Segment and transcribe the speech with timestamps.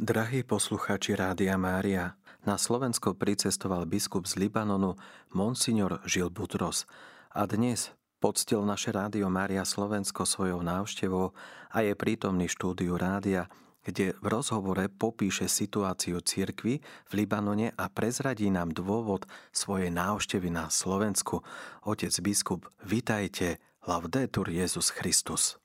[0.00, 2.16] Drahí poslucháči Rádia Mária,
[2.48, 4.96] na Slovensko pricestoval biskup z Libanonu
[5.36, 6.88] Monsignor Žil Butros
[7.36, 11.36] a dnes poctil naše Rádio Mária Slovensko svojou návštevou
[11.68, 13.52] a je prítomný štúdiu rádia,
[13.84, 20.72] kde v rozhovore popíše situáciu cirkvy v Libanone a prezradí nám dôvod svojej návštevy na
[20.72, 21.44] Slovensku.
[21.84, 25.60] Otec biskup, vitajte, Laudetur Jezus Christus.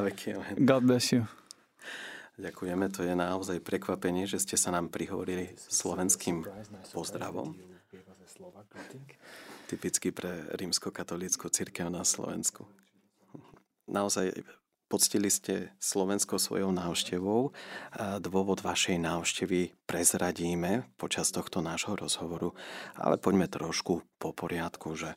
[0.00, 0.32] Veky.
[0.64, 1.28] God bless you.
[2.40, 6.48] Ďakujeme, to je naozaj prekvapenie, že ste sa nám prihovorili slovenským
[6.96, 7.52] pozdravom.
[9.68, 12.64] Typicky pre rímsko-katolícku církev na Slovensku.
[13.84, 14.32] Naozaj
[14.88, 17.52] poctili ste Slovensko svojou návštevou.
[18.20, 22.56] Dôvod vašej návštevy prezradíme počas tohto nášho rozhovoru,
[22.96, 25.16] ale poďme trošku po poriadku, že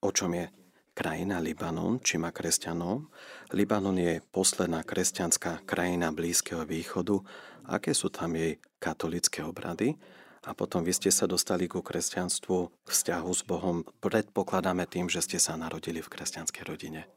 [0.00, 0.48] o čom je
[0.94, 3.10] krajina Libanon, či má kresťanov.
[3.50, 7.18] Libanon je posledná kresťanská krajina Blízkeho východu.
[7.66, 9.98] Aké sú tam jej katolické obrady?
[10.44, 13.82] A potom vy ste sa dostali ku kresťanstvu, k vzťahu s Bohom.
[14.04, 17.08] Predpokladáme tým, že ste sa narodili v kresťanskej rodine.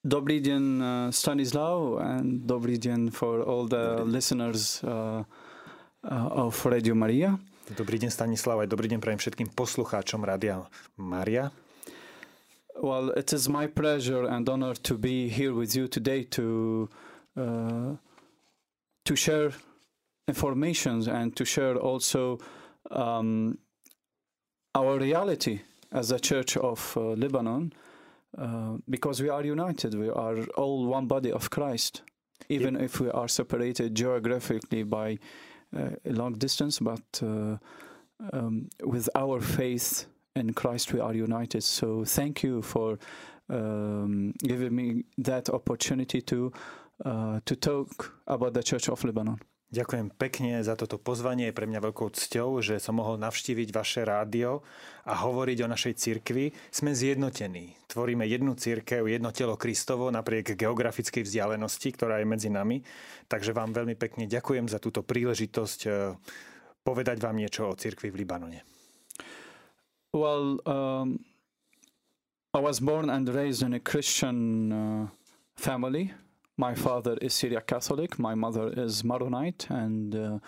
[0.00, 4.16] Dobrý deň uh, Stanislav and dobrý deň for all the dobrý.
[4.16, 5.22] listeners uh,
[6.32, 7.36] of Radio Maria.
[7.76, 11.52] Dobrý deň Stanislav aj dobrý deň prajem všetkým poslucháčom Rádia Maria.
[12.82, 16.88] Well, it is my pleasure and honor to be here with you today to
[17.36, 17.96] uh,
[19.04, 19.52] to share
[20.26, 22.38] information and to share also
[22.90, 23.58] um,
[24.74, 25.60] our reality
[25.92, 27.74] as a Church of uh, Lebanon,
[28.38, 29.94] uh, because we are united.
[29.94, 32.00] We are all one body of Christ,
[32.48, 32.84] even yep.
[32.84, 35.18] if we are separated geographically by
[35.76, 37.58] uh, a long distance, but uh,
[38.32, 40.06] um, with our faith
[40.40, 41.62] in Christ we are united.
[41.62, 42.98] So thank you for
[43.48, 46.52] um, giving me that opportunity to
[47.04, 49.38] uh, to talk about the Church of Lebanon.
[49.70, 51.46] Ďakujem pekne za toto pozvanie.
[51.46, 54.66] Je pre mňa veľkou cťou, že som mohol navštíviť vaše rádio
[55.06, 56.50] a hovoriť o našej cirkvi.
[56.74, 57.78] Sme zjednotení.
[57.86, 62.82] Tvoríme jednu cirkev, jedno telo Kristovo napriek geografickej vzdialenosti, ktorá je medzi nami.
[63.30, 66.18] Takže vám veľmi pekne ďakujem za túto príležitosť uh,
[66.82, 68.79] povedať vám niečo o cirkvi v Libanone.
[70.12, 71.24] Well, um,
[72.52, 75.06] I was born and raised in a Christian uh,
[75.56, 76.12] family.
[76.56, 80.38] My father is Syriac Catholic, my mother is Maronite, and uh,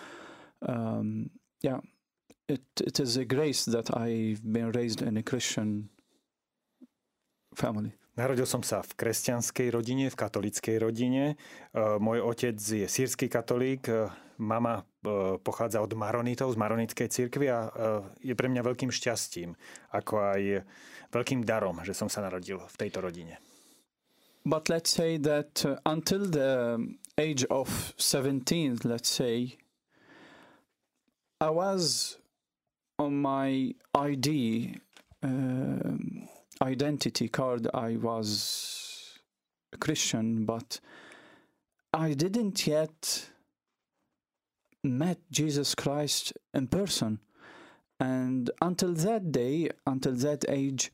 [0.67, 1.29] um,
[1.61, 1.79] yeah,
[2.49, 5.89] it, it is a grace that I've been raised in a Christian
[7.55, 7.93] family.
[8.13, 11.33] Narodil som sa v kresťanskej rodine, v katolickej rodine.
[11.73, 17.47] Uh, môj otec je sírsky katolík, uh, mama uh, pochádza od Maronitov, z Maronitskej cirkvi
[17.47, 17.71] a
[18.19, 19.55] je pre mňa veľkým šťastím,
[19.95, 20.41] ako aj
[21.15, 23.39] veľkým darom, že som sa narodil v tejto rodine.
[24.45, 26.83] But let's say that uh, until the
[27.17, 29.55] age of 17, let's say,
[31.39, 32.17] I was
[32.99, 34.79] on my ID
[35.23, 35.97] uh,
[36.61, 39.19] identity card, I was
[39.71, 40.79] a Christian, but
[41.93, 43.29] I didn't yet
[44.83, 47.19] met Jesus Christ in person.
[47.99, 50.91] And until that day, until that age,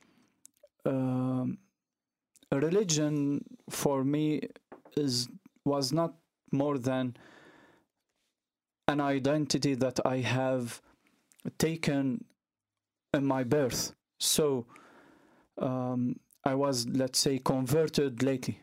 [0.86, 1.46] uh,
[2.52, 4.42] religion for me
[4.96, 5.28] is
[5.66, 6.14] was not
[6.52, 7.16] more than
[8.88, 10.82] an identity that I have
[11.58, 12.26] taken
[13.14, 13.94] in my birth.
[14.20, 14.66] So
[15.60, 18.60] um, I was, let's say, converted lately.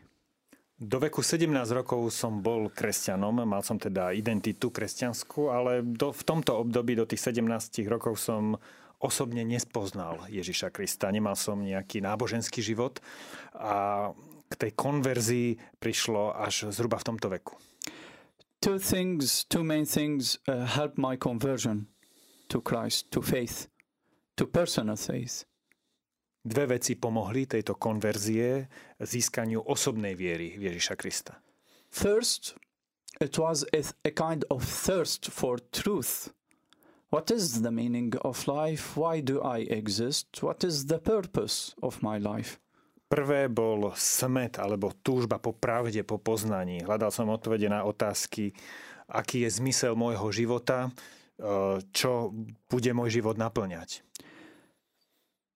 [0.77, 6.21] Do veku 17 rokov som bol kresťanom, mal som teda identitu kresťanskú, ale do, v
[6.21, 8.53] tomto období do tých 17 rokov som
[9.01, 11.09] osobne nespoznal Ježiša Krista.
[11.09, 13.01] Nemal som nejaký náboženský život
[13.57, 14.13] a
[14.45, 17.57] k tej konverzii prišlo až zhruba v tomto veku.
[18.61, 21.89] Two things, two main things uh, help my conversion
[22.53, 23.65] to Christ, to faith,
[24.37, 25.46] to personal faith.
[26.43, 28.69] Dve veci pomohli tejto konverzie
[29.01, 31.33] získaniu osobnej viery Ježiša Krista.
[31.89, 32.55] First,
[33.19, 36.31] it was a, a kind of thirst for truth.
[37.09, 38.99] What is the meaning of life?
[38.99, 40.43] Why do I exist?
[40.43, 42.59] What is the purpose of my life?
[43.07, 46.83] Prvé bol smet alebo túžba po pravde, po poznaní.
[46.83, 48.51] Hľadal som odpovede na otázky,
[49.07, 50.91] aký je zmysel môjho života,
[51.39, 52.35] eh, čo
[52.67, 54.03] bude môj život naplňať.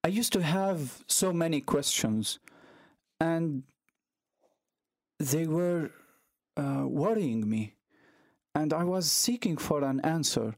[0.04, 2.40] I used to have so many questions,
[3.20, 3.64] and
[5.20, 5.92] they were
[6.58, 7.76] uh, worrying me,
[8.56, 10.58] and I was seeking for an answer.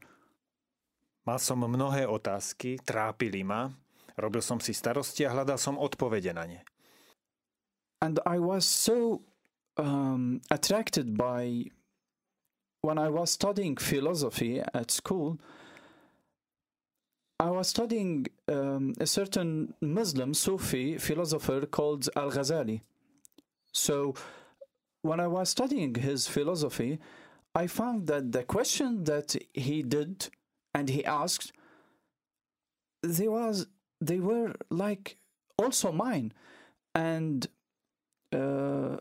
[1.27, 3.71] Mal som mnohé otázky, trápili ma,
[4.15, 6.59] robil som si starosti a hľadal som odpovede na ne.
[8.03, 9.23] And I was so
[9.77, 11.71] um, attracted by
[12.83, 15.39] when I was studying philosophy at school.
[17.43, 22.79] I was studying um, a certain Muslim Sufi philosopher called Al Ghazali.
[23.73, 24.15] So,
[25.01, 26.99] when I was studying his philosophy,
[27.53, 30.29] I found that the question that he did
[30.73, 31.51] and he asked,
[33.01, 33.67] they was
[33.99, 35.17] they were like
[35.57, 36.31] also mine,
[36.95, 37.45] and
[38.31, 38.95] uh,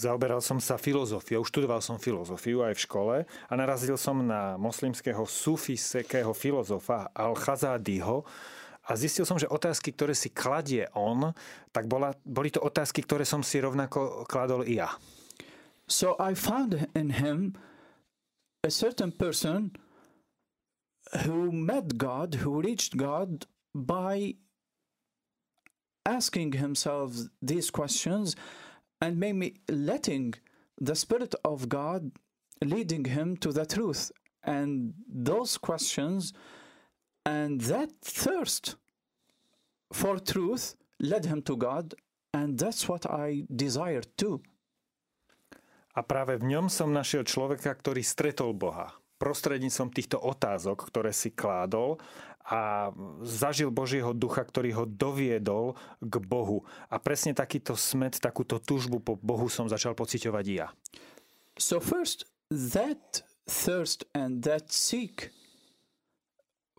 [0.00, 5.28] Zaoberal som sa filozofiou, študoval som filozofiu aj v škole a narazil som na moslimského
[5.28, 8.24] sufisekého filozofa Al-Khazadiho
[8.88, 11.36] a zistil som, že otázky, ktoré si kladie on,
[11.68, 14.88] tak bola, boli to otázky, ktoré som si rovnako kladol i ja.
[15.84, 17.60] So I found in him
[18.64, 19.76] a certain person
[21.28, 23.44] who met God, who reached God
[23.76, 24.40] by
[26.08, 28.32] asking himself these questions
[29.00, 30.34] and maybe letting
[30.80, 32.12] the Spirit of God
[32.62, 34.12] leading him to the truth.
[34.44, 36.32] And those questions
[37.24, 38.76] and that thirst
[39.92, 41.94] for truth led him to God,
[42.32, 44.40] and that's what I desire too.
[45.90, 51.28] A práve v ňom som našiel človeka, ktorý stretol Boha prostredníctvom týchto otázok, ktoré si
[51.36, 52.00] kládol
[52.44, 52.90] a
[53.22, 56.66] zažil Božieho ducha, ktorý ho doviedol k Bohu.
[56.88, 60.72] A presne takýto smet, takúto túžbu po Bohu som začal pociťovať ja.
[61.60, 65.30] So first, that thirst and that seek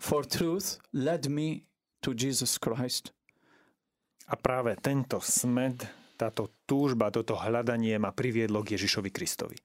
[0.02, 1.69] for truth led me
[2.02, 3.14] to Jesus Christ.
[4.31, 5.86] A práve tento smet,
[6.18, 9.57] táto túžba, toto hľadanie ma priviedlo k Ježišovi Kristovi.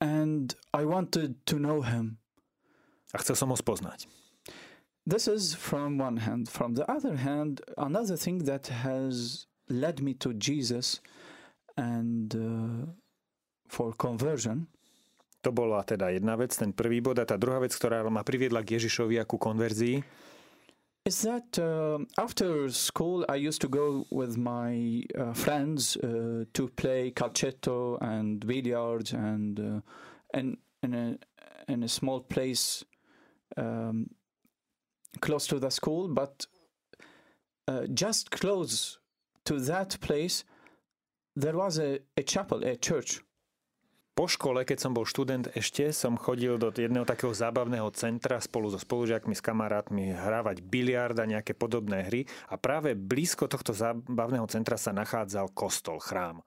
[0.00, 2.20] And I wanted to know him.
[3.12, 4.08] A chcel som ho spoznať.
[5.06, 6.48] This is from one hand.
[6.48, 11.00] From the other hand, another thing that has led me to Jesus
[11.76, 12.90] and uh,
[13.68, 14.66] for conversion
[15.46, 17.22] To bola teda jedna vec, ten prvý bod.
[17.22, 20.02] A tá druhá vec, ktorá ma priviedla k Ježišovi a ku konverzii,
[21.06, 26.62] is that uh, after school I used to go with my uh, friends uh, to
[26.74, 29.80] play calcetto and billiards and uh,
[30.34, 31.06] and in a
[31.70, 32.82] in a small place
[33.54, 34.10] um,
[35.20, 36.46] close to the school, but
[37.68, 38.98] uh, just close
[39.44, 40.44] to that place
[41.36, 43.20] there was a, a chapel, a church.
[44.16, 48.72] Po škole, keď som bol študent ešte, som chodil do jedného takého zábavného centra spolu
[48.72, 52.24] so spolužiakmi, s kamarátmi hrávať biliard a nejaké podobné hry.
[52.48, 56.40] A práve blízko tohto zábavného centra sa nachádzal kostol, chrám.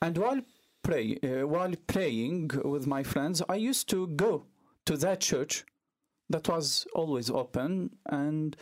[0.00, 0.40] And while
[0.80, 4.48] pray, uh, while praying with my friends, I used to go
[4.88, 5.68] to that church
[6.30, 8.56] that was always open, and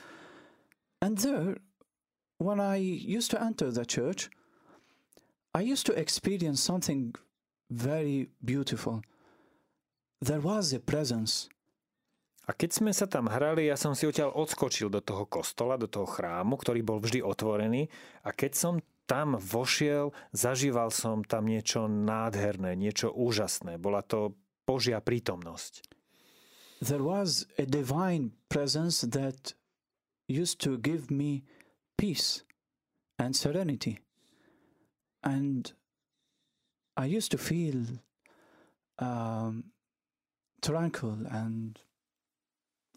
[1.00, 1.56] and there,
[2.38, 4.31] when I used to enter the church,
[5.55, 7.14] I used to experience something
[7.70, 9.02] very beautiful.
[10.20, 11.49] There was a presence.
[12.44, 15.88] A keď sme sa tam hrali, ja som si odtiaľ odskočil do toho kostola, do
[15.88, 17.88] toho chrámu, ktorý bol vždy otvorený.
[18.20, 18.75] A keď som
[19.08, 23.81] tam vošiel, zažíval som tam niečo nádherné, niečo úžasné.
[23.81, 24.37] Bola to
[24.69, 25.94] Božia prítomnosť.
[26.84, 29.54] There was a divine presence that
[30.28, 31.44] used to give me
[31.96, 32.44] peace
[33.19, 34.00] and serenity.
[35.22, 35.72] And
[36.96, 37.81] I used to feel
[38.98, 39.72] um,
[40.60, 41.81] tranquil and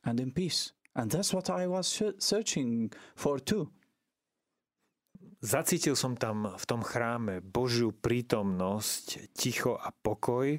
[0.03, 0.73] and in peace.
[0.95, 1.87] And that's what I was
[2.19, 3.71] searching for too.
[5.39, 10.57] Zacítil som tam v tom chráme Božiu prítomnosť, ticho a pokoj,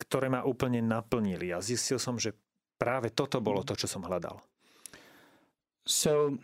[0.00, 1.52] ktoré ma úplne naplnili.
[1.52, 2.32] A zistil som, že
[2.78, 4.38] práve toto bolo to, čo som hľadal.
[5.84, 6.38] So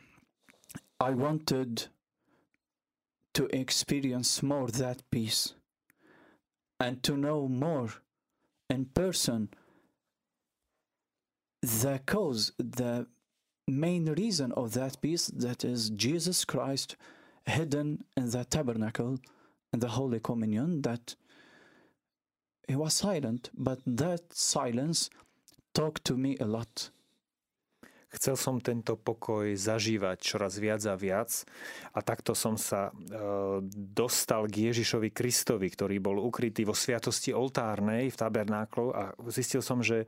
[1.01, 1.89] I wanted
[3.35, 5.55] to experience more that peace
[6.79, 7.91] and to know more
[8.71, 9.51] in person
[11.61, 13.07] the cause, the
[13.67, 16.97] main reason of that peace that is Jesus Christ
[17.47, 19.19] hidden in the tabernacle
[19.73, 21.17] in the Holy Communion that
[22.69, 25.11] he was silent, but that silence
[25.75, 26.95] talked to me a lot.
[28.15, 31.35] Chcel som tento pokoj zažívať čoraz viac a viac
[31.91, 33.19] a takto som sa e,
[33.75, 39.83] dostal k Ježišovi Kristovi, ktorý bol ukrytý vo sviatosti oltárnej v tabernáklu a zistil som,
[39.83, 40.07] že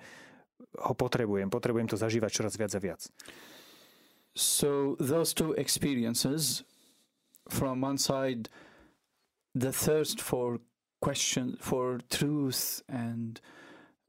[0.78, 3.02] ho potrebujem, potrebujem to zažívať čoraz viac a viac.
[4.38, 6.62] So those two experiences
[7.50, 8.46] from one side
[9.50, 10.62] the thirst for
[11.02, 13.40] question for truth and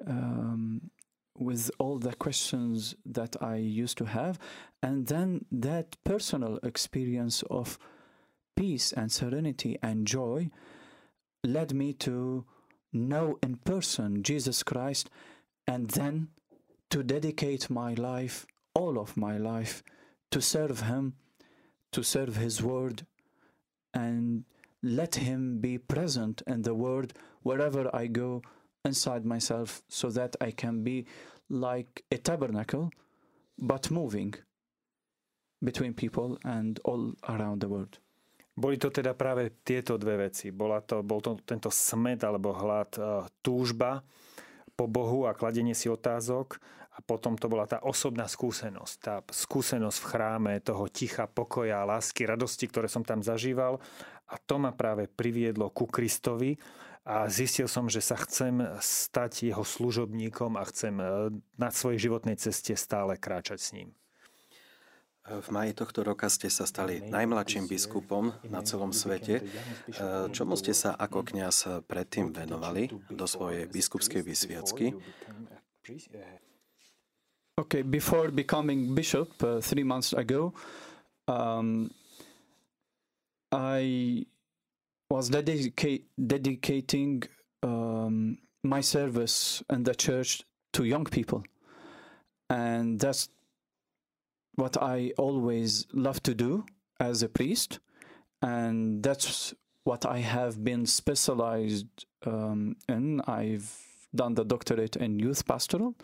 [0.06, 0.94] um,
[1.38, 4.40] with all the questions that I used to have,
[4.82, 7.78] and then that personal experience of
[8.56, 10.50] peace and serenity and joy
[11.44, 12.46] led me to
[12.92, 15.10] know in person Jesus Christ
[15.68, 16.30] and then
[16.90, 19.84] to dedicate my life, all of my life,
[20.32, 21.14] to serve Him,
[21.92, 23.06] to serve His Word,
[23.94, 24.46] and
[24.82, 27.14] let Him be present in the Word
[27.44, 28.42] wherever I go
[28.88, 31.04] inside myself so that I can be
[31.52, 32.90] like a tabernacle
[33.60, 34.34] but moving
[35.62, 38.00] between people and all around the world.
[38.58, 40.50] Boli to teda práve tieto dve veci.
[40.50, 43.02] Bola to, bol to tento smet alebo hlad, e,
[43.46, 44.02] túžba
[44.74, 46.58] po Bohu a kladenie si otázok
[46.98, 48.96] a potom to bola tá osobná skúsenosť.
[48.98, 53.78] Tá skúsenosť v chráme toho ticha, pokoja, lásky, radosti, ktoré som tam zažíval
[54.26, 56.58] a to ma práve priviedlo ku Kristovi
[57.08, 61.06] a zistil som, že sa chcem stať jeho služobníkom a chcem e,
[61.56, 63.96] na svojej životnej ceste stále kráčať s ním.
[65.28, 69.40] V maji tohto roka ste sa stali najmladším biskupom na celom svete.
[69.40, 69.44] E,
[70.36, 74.92] čomu ste sa ako kňaz predtým venovali do svojej biskupskej vysviacky?
[77.56, 80.54] Okay, before becoming bishop uh, three months ago,
[81.26, 81.90] um,
[83.50, 84.28] I
[85.10, 87.24] was dedica- dedicating
[87.64, 91.44] um, my service in the church to young people,
[92.50, 93.30] and that's
[94.56, 96.66] what I always love to do
[97.00, 97.80] as a priest,
[98.42, 101.88] and that's what I have been specialized
[102.26, 103.22] um, in.
[103.28, 103.72] I've
[104.14, 105.96] done the doctorate in youth pastoral,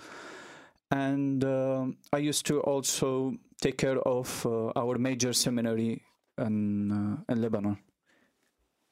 [0.92, 6.02] and uh, I used to also take care of uh, our major seminary
[6.38, 7.78] in, uh, in Lebanon.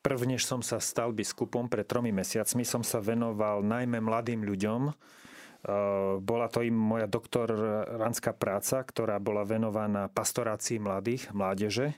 [0.01, 4.89] Prvnež som sa stal biskupom pred tromi mesiacmi, som sa venoval najmä mladým ľuďom,
[5.61, 11.93] Eh, bola to im moja doktorantská práca, ktorá bola venovaná pastorácii mladých, mládeže.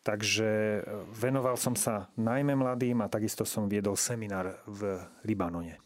[0.00, 5.76] Takže eh, venoval som sa najmä mladým a takisto som viedol seminár v Libanone.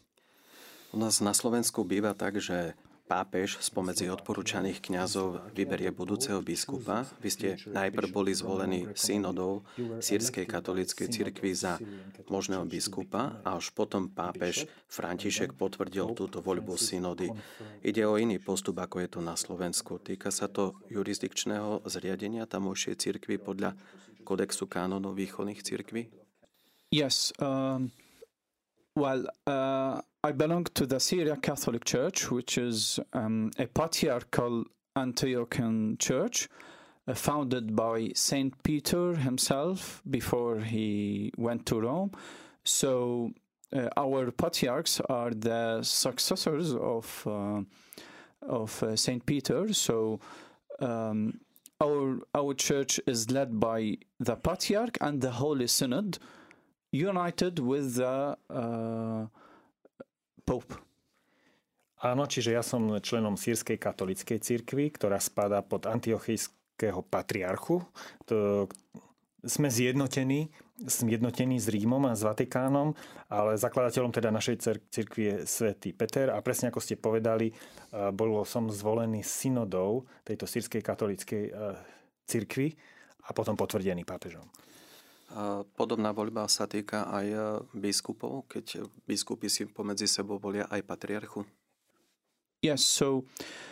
[0.95, 2.71] U nás na Slovensku býva tak, že
[3.09, 7.09] pápež spomedzi odporúčaných kňazov vyberie budúceho biskupa.
[7.17, 9.65] Vy ste najprv boli zvolení synodou
[9.97, 11.81] sírskej katolíckej cirkvi za
[12.29, 17.33] možného biskupa a až potom pápež František potvrdil túto voľbu synody.
[17.81, 19.97] Ide o iný postup, ako je to na Slovensku.
[19.97, 23.73] Týka sa to jurisdikčného zriadenia tamojšej cirkvi podľa
[24.21, 26.13] kodexu kánonov východných cirkví?
[26.93, 27.33] Yes.
[27.41, 27.89] Um,
[28.99, 34.65] well, uh, I belong to the Syria Catholic Church, which is um, a patriarchal
[34.97, 36.49] Antiochian church
[37.07, 42.11] uh, founded by Saint Peter himself before he went to Rome.
[42.65, 43.31] So
[43.73, 47.61] uh, our patriarchs are the successors of uh,
[48.41, 49.73] of uh, Saint Peter.
[49.73, 50.19] So
[50.79, 51.39] um,
[51.81, 56.19] our our church is led by the patriarch and the Holy Synod,
[56.91, 59.25] united with the uh,
[60.45, 60.73] Pope.
[61.99, 67.83] Áno, čiže ja som členom sírskej katolickej cirkvi, ktorá spadá pod antiochijského patriarchu.
[68.31, 68.65] To,
[69.39, 70.51] sme zjednotení,
[70.83, 72.91] zjednotení s Rímom a s Vatikánom,
[73.31, 77.51] ale zakladateľom teda našej cirkvi je svätý Peter a presne ako ste povedali,
[78.15, 81.55] bol som zvolený synodou tejto sírskej katolickej
[82.27, 82.75] cirkvi
[83.27, 84.43] a potom potvrdený pápežom.
[85.77, 87.39] Podobná voľba sa týka aj e,
[87.77, 91.45] biskupov, keď biskupy si pomedzi sebou volia aj patriarchu.
[92.61, 93.23] Yes, so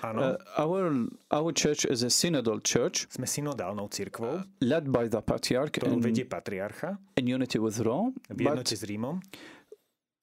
[0.02, 3.04] uh, our our church is a synodal church.
[3.12, 4.48] Sme synodálnou cirkvou.
[4.64, 5.76] Led by the patriarch.
[5.84, 6.96] in, vedie patriarcha.
[7.20, 8.16] In unity with Rome.
[8.32, 9.20] V jednote s Rímom.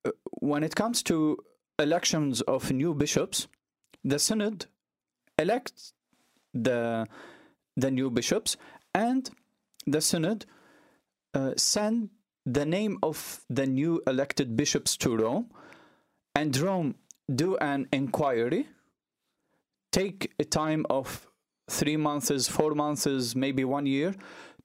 [0.06, 1.36] Uh, when it comes to
[1.76, 3.48] elections of new bishops,
[4.00, 4.64] the synod
[5.36, 5.92] elects
[6.56, 7.04] the
[7.76, 8.56] the new bishops
[8.96, 9.28] and
[9.84, 10.53] the synod uh,
[11.56, 12.10] send
[12.46, 15.50] the name of the new elected bishops to Rome,
[16.34, 16.94] and Rome
[17.34, 18.68] do an inquiry,
[19.92, 21.26] take a time of
[21.70, 24.14] three months, four months, maybe one year,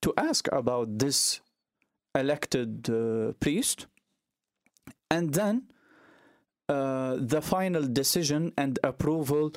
[0.02, 1.42] to ask about this
[2.16, 3.88] elected uh, priest,
[5.10, 5.64] and then
[6.68, 9.52] uh, the final decision and approval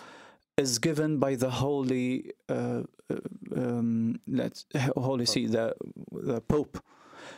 [0.57, 3.17] is given by the Holy, uh, uh
[3.57, 4.67] um, let's
[4.97, 5.75] Holy See, the
[6.13, 6.79] the Pope.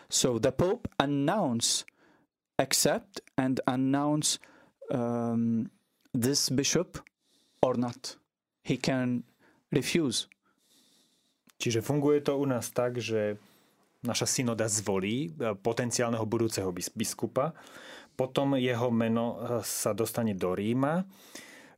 [0.08, 1.84] So the Pope announce,
[2.58, 4.38] accept and announce
[4.90, 5.70] um,
[6.12, 6.98] this bishop
[7.62, 8.16] or not.
[8.62, 9.24] He can
[9.72, 10.28] refuse.
[11.58, 13.38] Čiže funguje to u nás tak, že
[14.04, 17.56] naša synoda zvolí e, potenciálneho budúceho biskupa,
[18.14, 21.02] potom jeho meno e, sa dostane do Ríma,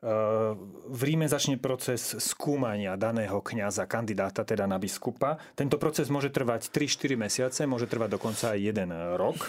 [0.00, 5.40] v Ríme začne proces skúmania daného kňaza, kandidáta teda na biskupa.
[5.56, 9.48] Tento proces môže trvať 3-4 mesiace, môže trvať dokonca aj jeden rok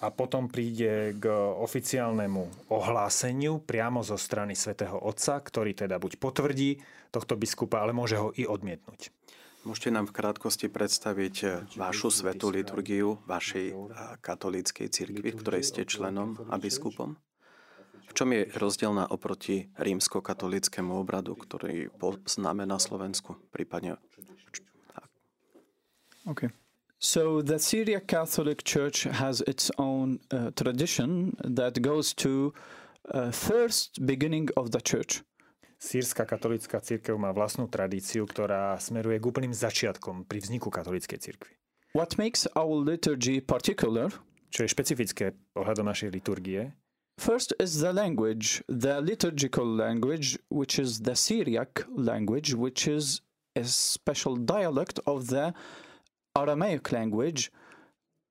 [0.00, 1.28] a potom príde k
[1.60, 6.80] oficiálnemu ohláseniu priamo zo strany svätého Otca, ktorý teda buď potvrdí
[7.12, 9.12] tohto biskupa, ale môže ho i odmietnúť.
[9.60, 13.76] Môžete nám v krátkosti predstaviť eh, vašu svetú liturgiu vašej eh,
[14.24, 17.20] katolíckej cirkvi, ktorej ste členom a biskupom?
[18.10, 24.02] V čom je rozdielna oproti rímsko-katolickému obradu, ktorý poznáme na Slovensku, prípadne?
[26.26, 26.50] Okay.
[26.98, 32.52] So the Syriac Catholic Church has its own uh, tradition that goes to
[33.14, 35.22] uh, first beginning of the church.
[35.80, 41.56] Sýrska katolická církev má vlastnú tradíciu, ktorá smeruje k úplným začiatkom pri vzniku katolíckej církvy.
[41.96, 44.12] What makes our liturgy particular?
[44.52, 46.74] Čo je špecifické ohľadom našej liturgie,
[47.20, 53.20] First is the language, the liturgical language, which is the Syriac language, which is
[53.54, 55.52] a special dialect of the
[56.34, 57.52] Aramaic language,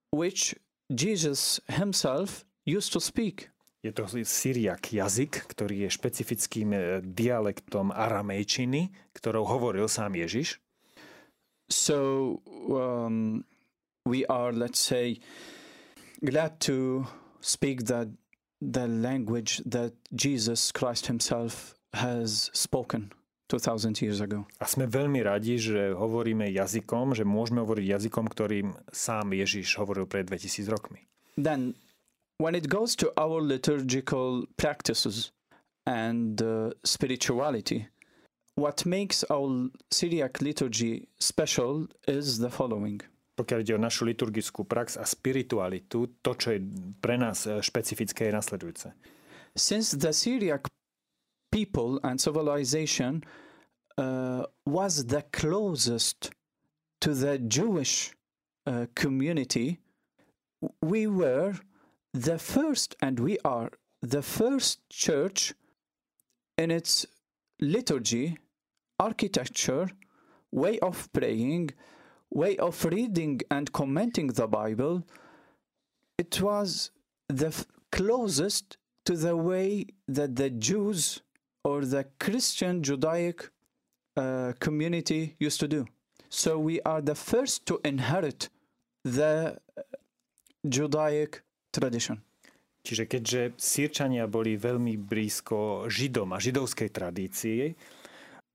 [0.10, 0.56] which
[0.90, 3.52] Jesus himself used to speak.
[3.86, 10.58] Je to Syriak jazyk, ktorý je špecifickým eh, dialektom aramejčiny, ktorou hovoril sám Ježiš.
[11.70, 13.46] So um,
[14.02, 15.22] we are, let's say,
[16.26, 17.06] glad to
[17.38, 18.10] speak that
[18.62, 23.12] the language that Jesus Christ himself has spoken
[23.50, 24.46] 2000 years ago.
[24.62, 30.06] A sme veľmi radi, že hovoríme jazykom, že môžeme hovoriť jazykom, ktorým sám Ježiš hovoril
[30.06, 31.10] pred 2000 rokmi.
[31.34, 31.74] Then,
[32.38, 35.32] when it goes to our liturgical practices
[35.88, 37.90] and uh, spirituality,
[38.54, 43.02] what makes our Syriac liturgy special is the following.
[43.40, 46.60] Pokiaľ ide o našu liturgickú prax a spiritualitu, to, čo je
[47.00, 48.92] pre nás e, špecifické, je nasledujúce.
[49.56, 50.68] Since the Syriac
[51.52, 53.24] people and civilization
[53.98, 56.32] uh, was the closest
[57.02, 58.14] to the Jewish
[58.66, 59.80] uh, community,
[60.82, 61.56] we were
[62.14, 65.54] the first, and we are the first church
[66.58, 67.06] in its
[67.60, 68.38] liturgy,
[69.00, 69.90] architecture,
[70.52, 71.72] way of praying,
[72.32, 75.04] way of reading and commenting the Bible,
[76.18, 76.92] it was
[77.28, 77.54] the
[77.92, 81.22] closest to the way that the Jews
[81.64, 83.50] or the Christian Judaic
[84.16, 85.86] uh, community used to do.
[86.30, 88.50] So we are the first to inherit
[89.04, 89.82] the uh,
[90.68, 91.42] Judaic
[91.74, 92.22] tradition.
[92.80, 97.76] Čiže keďže Sýrčania boli veľmi blízko Židom a židovskej tradícii,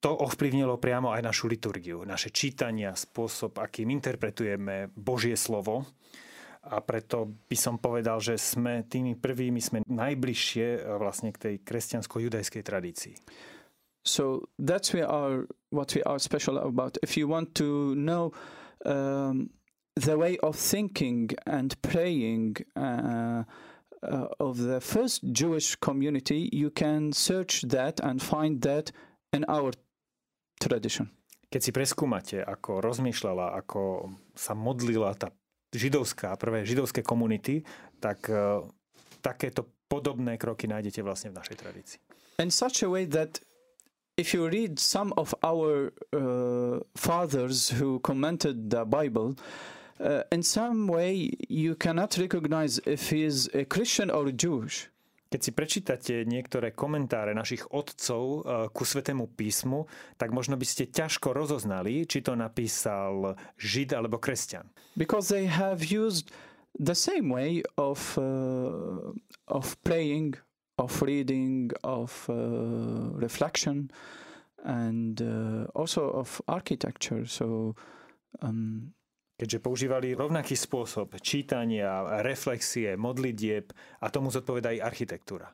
[0.04, 5.88] to ovplyvnilo priamo aj našu liturgiu, naše čítania, spôsob, akým interpretujeme Božie slovo.
[6.68, 11.54] A preto by som povedal, že sme tými prvými, sme najbližšie e, vlastne k tej
[11.64, 13.16] kresťansko-judajskej tradícii.
[14.04, 17.00] So that's we are what we are special about.
[17.00, 18.36] If you want to know
[18.84, 19.48] um,
[19.96, 23.44] the way of thinking and praying uh,
[24.04, 28.92] uh, of the first Jewish community, you can search that and find that
[29.32, 29.72] in our
[30.58, 31.10] tradition.
[31.50, 35.30] Keď si preskúmate, ako rozmýšľala, ako sa modlila tá
[35.70, 37.62] židovská, prvé židovské komunity,
[38.02, 38.62] tak uh,
[39.22, 41.98] takéto podobné kroky nájdete vlastne v našej tradícii.
[42.42, 43.38] In such a way that
[44.16, 49.38] if you read some of our uh, fathers who commented the Bible,
[50.00, 54.90] uh, in some way you cannot recognize if he is a Christian or Jewish.
[55.34, 60.86] Keď si prečítate niektoré komentáre našich otcov eh, ku Svetému písmu, tak možno by ste
[60.86, 64.70] ťažko rozoznali, či to napísal Žid alebo kresťan.
[64.94, 66.30] Because they have used
[66.78, 69.10] the same way of, uh,
[69.50, 70.38] of praying,
[70.78, 73.90] of reading, of uh, reflection,
[74.62, 77.26] and uh, also of architecture.
[77.26, 77.74] So
[78.38, 78.94] um,
[79.34, 85.50] keďže používali rovnaký spôsob čítania, reflexie, modlitieb a tomu zodpoveda aj architektúra.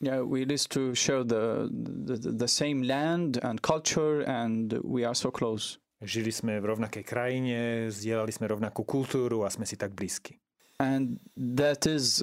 [0.00, 1.66] Yeah, we used to share the,
[2.06, 5.82] the the same land and culture, and we are so close.
[5.98, 10.38] Žili sme v rovnakej krajine, zdieľali sme rovnakú kultúru a sme si tak blízki.
[10.78, 12.22] And that is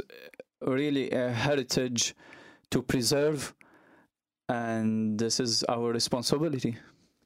[0.64, 2.16] really a heritage
[2.72, 3.52] to preserve,
[4.48, 6.80] and this is our responsibility.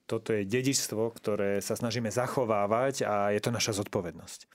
[0.10, 4.50] Toto je dedičstvo, ktoré sa snažíme zachovávať a je to naša zodpovednosť.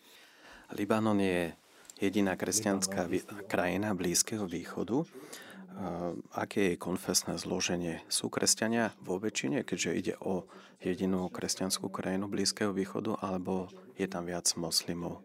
[0.75, 1.55] Libanon je
[2.03, 3.07] jediná kresťanská
[3.47, 5.07] krajina Blízkeho východu.
[6.35, 8.03] Aké je konfesné zloženie?
[8.11, 10.51] Sú kresťania vo väčšine, keďže ide o
[10.83, 15.23] jedinú kresťanskú krajinu Blízkeho východu, alebo je tam viac moslimov?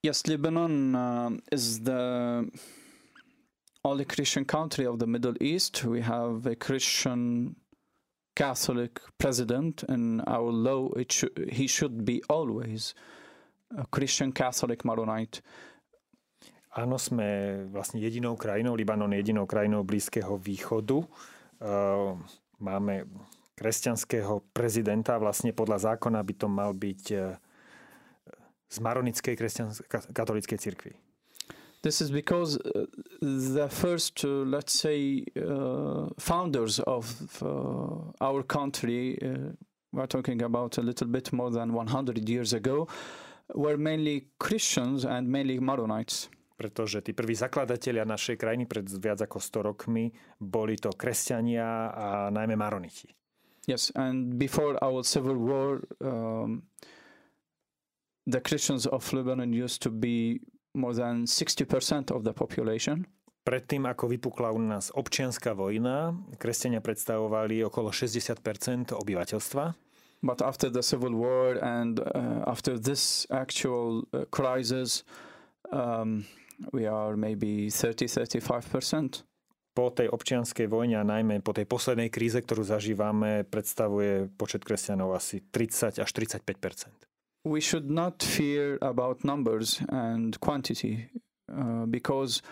[0.00, 2.48] Yes, Lebanon uh, is the
[3.84, 5.84] only Christian country of the Middle East.
[5.84, 7.56] We have a Christian
[8.34, 12.94] Catholic president, and our law sh- he should be always
[13.76, 15.42] a Christian Catholic Maronite.
[16.70, 21.02] Áno, sme vlastne jedinou krajinou, Libanon je jedinou krajinou Blízkeho východu.
[21.58, 22.14] Uh,
[22.62, 23.10] máme
[23.58, 27.34] kresťanského prezidenta, vlastne podľa zákona by to mal byť uh,
[28.70, 30.94] z maronickej kresťansko-katolíckej cirkvi.
[31.82, 32.84] This is because uh,
[33.22, 37.42] the first, uh, let's say, uh, founders of
[38.20, 39.18] our country,
[39.92, 42.86] we're talking about a little bit more than 100 years ago,
[43.54, 46.28] were mainly Christians and mainly Maronites.
[46.60, 52.28] pretože tí prví zakladatelia našej krajiny pred viac ako 100 rokmi boli to kresťania a
[52.28, 53.08] najmä maroniti.
[53.64, 56.68] Yes, and before our civil war, um,
[58.28, 63.06] the Christians of Lebanon used to be more than 60% of the population.
[63.40, 68.36] Predtým, ako vypukla u nás občianská vojna, kresťania predstavovali okolo 60
[68.92, 69.64] obyvateľstva.
[70.20, 75.08] But after the civil war and uh, after this actual uh, crisis,
[75.72, 76.28] um,
[76.76, 79.24] we are maybe 30-35%.
[79.72, 85.16] Po tej občianskej vojne a najmä po tej poslednej kríze, ktorú zažívame, predstavuje počet kresťanov
[85.16, 87.09] asi 30 až 35
[87.44, 91.08] We should not fear about numbers and quantity
[91.50, 92.42] uh, because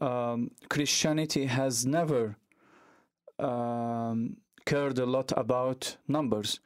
[0.00, 2.36] um, Christianity has never
[3.38, 6.60] um, cared a lot about numbers.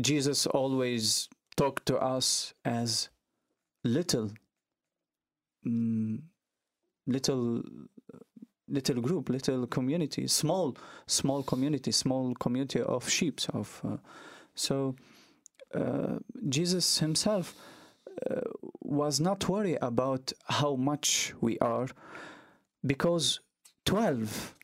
[0.00, 3.08] Jesus always talked to us as
[3.82, 4.30] little
[5.66, 6.20] mm,
[7.06, 7.62] little
[8.68, 13.96] little group little community small small community small community of sheep of uh,
[14.54, 14.96] so
[16.48, 17.54] jesus himself
[18.30, 18.40] uh,
[18.80, 21.86] was not worried about how much we are
[22.84, 23.40] because
[23.84, 24.54] 12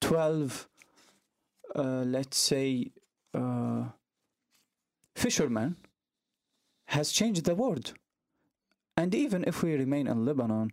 [0.00, 0.68] 12
[1.74, 2.90] uh, let's say
[3.34, 3.84] uh,
[5.14, 5.76] fishermen
[6.86, 7.94] has changed the world.
[8.96, 10.70] And even if we remain in Lebanon,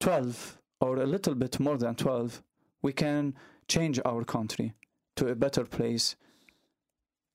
[0.00, 2.42] 12 or a little bit more than 12,
[2.82, 3.34] we can
[3.68, 4.72] change our country
[5.16, 6.16] to a better place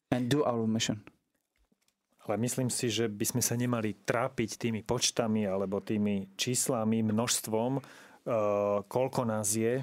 [0.10, 1.02] and do our mission.
[2.26, 7.72] Ale myslím si, že by sme sa nemali trápiť tými počtami alebo tými číslami, množstvom,
[7.78, 7.84] uh,
[8.86, 9.82] koľko nás je.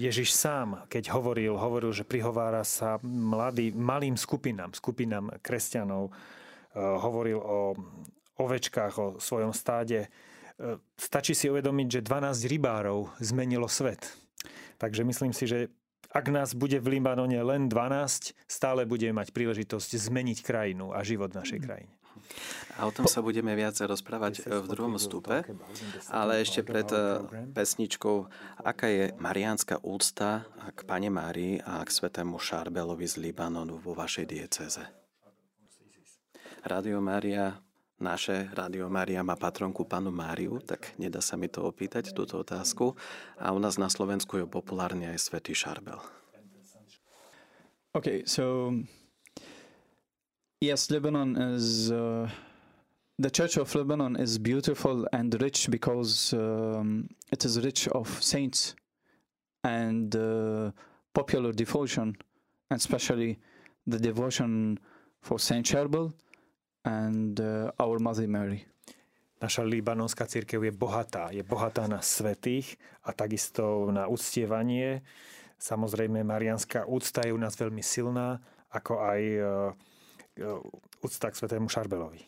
[0.00, 7.36] Ježiš sám, keď hovoril, hovoril, že prihovára sa mladý, malým skupinám, skupinám kresťanov, uh, hovoril
[7.36, 7.76] o
[8.40, 10.08] ovečkách, o svojom stáde.
[10.56, 14.08] E, stačí si uvedomiť, že 12 rybárov zmenilo svet.
[14.80, 15.70] Takže myslím si, že
[16.12, 21.32] ak nás bude v Libanone len 12, stále budeme mať príležitosť zmeniť krajinu a život
[21.32, 21.64] v našej mm.
[21.64, 21.92] krajine.
[22.80, 25.44] A o tom sa budeme viac rozprávať v druhom stupe,
[26.08, 27.20] ale ešte pred e,
[27.52, 28.28] pesničkou,
[28.64, 34.24] aká je mariánska úcta k Pane Márii a k svetému Šarbelovi z Libanonu vo vašej
[34.24, 34.84] dieceze?
[36.64, 37.60] Radio Mária
[38.02, 42.98] naše Rádio Mária má patronku panu Máriu, tak nedá sa mi to opýtať, túto otázku.
[43.38, 46.02] A u nás na Slovensku je populárny aj Svetý Šarbel.
[47.94, 48.74] Okay, so
[50.60, 52.26] yes, Lebanon is uh,
[53.18, 58.74] the Church of Lebanon is beautiful and rich because um, it is rich of saints
[59.62, 60.72] and uh,
[61.14, 62.16] popular devotion,
[62.70, 63.38] and especially
[63.86, 64.78] the devotion
[65.20, 66.12] for Saint Charbel
[66.84, 68.66] and uh, our Mother Mary.
[69.42, 71.34] Naša libanonská církev je bohatá.
[71.34, 75.02] Je bohatá na svetých a takisto na uctievanie.
[75.58, 78.38] Samozrejme, marianská úcta je u nás veľmi silná,
[78.70, 79.46] ako aj uh,
[80.46, 80.62] uh,
[81.02, 82.22] úcta k svetému Šarbelovi.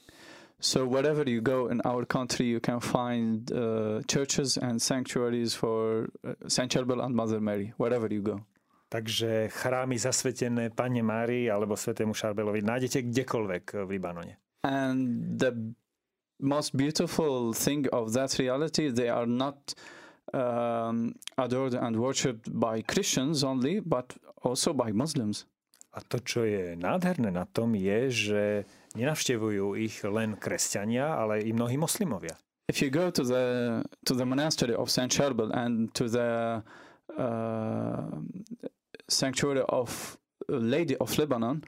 [0.58, 6.08] So wherever you go in our country, you can find uh, churches and sanctuaries for
[6.46, 8.42] Saint Charbel and Mother Mary, wherever you go.
[8.88, 14.38] Takže chrámy zasvetené Pane Márii alebo Svetému Šarbelovi nájdete kdekoľvek v Libanone.
[14.64, 15.74] And the
[16.40, 19.74] most beautiful thing of that reality, they are not
[20.33, 25.44] um, adored and worshipped by Christians only, but also by Muslims.
[25.94, 28.42] A to, čo je nádherné na tom, je, že
[28.98, 32.35] nenavštevujú ich len kresťania, ale i mnohí moslimovia.
[32.66, 33.44] If you go to the
[34.09, 36.64] to the monastery of Saint Charbel and to the
[37.12, 38.09] uh,
[39.07, 40.16] sanctuary of
[40.48, 41.62] Lady of Lebanon,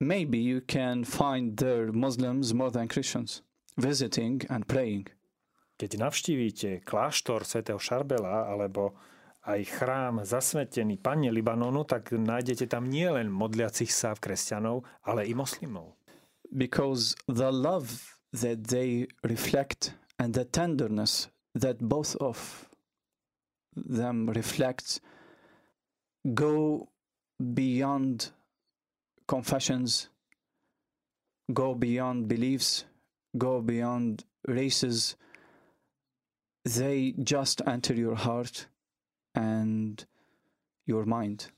[0.00, 3.42] maybe you can find there Muslims more than Christians
[3.76, 5.12] visiting and praying.
[5.76, 8.96] Keď navštívite kláštor svätého Šarbela alebo
[9.46, 15.36] aj chrám zasvetený Pane Libanonu, tak nájdete tam nielen modliacich sa v kresťanov, ale i
[15.36, 15.94] moslimov.
[16.48, 22.66] Because the love that they reflect and the tenderness that both of
[23.76, 25.04] them reflect
[26.34, 26.88] go
[27.36, 28.32] beyond
[29.26, 30.08] confessions,
[31.52, 32.86] go beyond beliefs,
[33.36, 35.16] go beyond races.
[36.64, 38.66] They just enter your heart
[39.34, 40.04] and
[40.86, 41.50] your mind.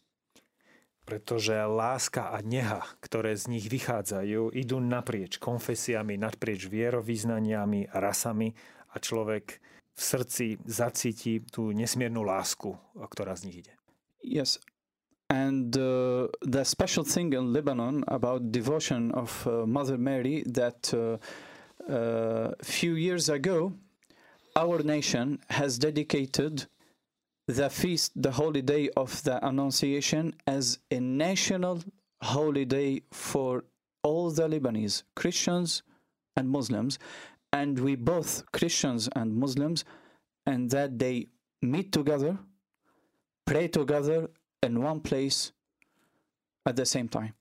[1.09, 8.53] Pretože láska a neha, ktoré z nich vychádzajú, idú naprieč konfesiami, naprieč vierovýznaniami a rasami
[8.93, 9.57] a človek
[9.97, 13.73] v srdci zacíti tú nesmiernu lásku, ktorá z nich ide.
[14.21, 14.61] Yes.
[15.31, 21.19] And uh, the special thing in Lebanon about devotion of uh, Mother Mary that uh,
[21.93, 23.75] uh, few years ago
[24.57, 26.67] our nation has dedicated
[27.47, 31.83] the feast, the holiday of the Annunciation, as a national
[32.23, 33.65] holiday for
[34.03, 35.83] all the Lebanese Christians
[36.37, 36.99] and Muslims.
[37.53, 39.85] And we both, Christians and Muslims,
[40.45, 41.29] and that they
[41.63, 42.39] meet together,
[43.47, 44.29] pray together
[44.63, 45.53] in one place
[46.67, 47.35] at the same time.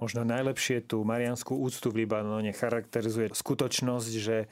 [0.00, 4.48] Možno najlepšie tú marianskú úctu v Libanone charakterizuje skutočnosť, že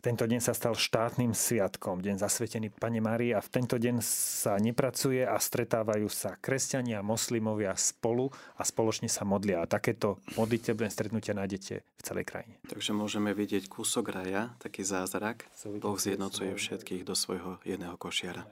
[0.00, 4.56] tento deň sa stal štátnym sviatkom, deň zasvetený Pane Márii a v tento deň sa
[4.56, 9.60] nepracuje a stretávajú sa kresťania a moslimovia spolu a spoločne sa modlia.
[9.60, 12.56] A takéto modlitebné stretnutia nájdete v celej krajine.
[12.68, 15.48] Takže môžeme vidieť kúsok raja, taký zázrak.
[15.80, 18.48] Boh zjednocuje všetkých do svojho jedného košiara.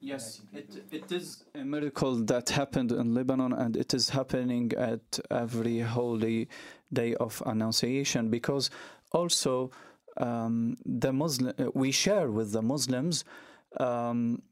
[0.00, 5.18] Yes, it, it is a miracle that happened in Lebanon and it is happening at
[5.30, 6.48] every holy
[6.92, 8.70] day of Annunciation because
[9.12, 9.70] also
[10.18, 13.24] um, the Muslim we share with the Muslims
[13.80, 14.42] um,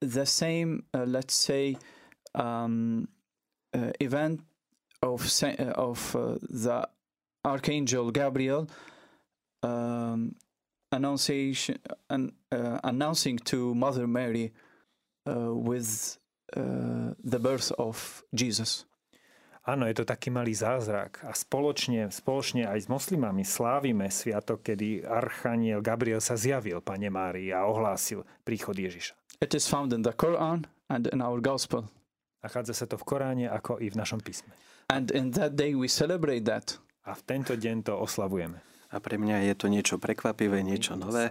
[0.00, 1.76] the same, uh, let's say,
[2.34, 3.08] um,
[3.74, 4.40] uh, event
[5.02, 5.20] of
[5.74, 6.88] of uh, the
[7.44, 8.68] Archangel Gabriel
[9.62, 10.36] um,
[10.92, 14.71] annunciation, an, uh, announcing to Mother Mary uh,
[15.30, 16.18] with
[16.56, 18.86] uh, the birth of Jesus.
[19.62, 25.06] Áno, je to taký malý zázrak a spoločne, spoločne aj s moslimami slávime sviatok, kedy
[25.06, 29.14] Archaniel Gabriel sa zjavil Pane Márii a ohlásil príchod Ježiša.
[29.38, 31.86] It is found in the Quran and in our Gospel.
[32.42, 34.50] Nachádza sa to v Koráne ako i v našom písme.
[34.90, 36.82] And in that day we celebrate that.
[37.06, 38.58] A v tento deň to oslavujeme.
[38.90, 41.30] A pre mňa je to niečo prekvapivé, niečo nové.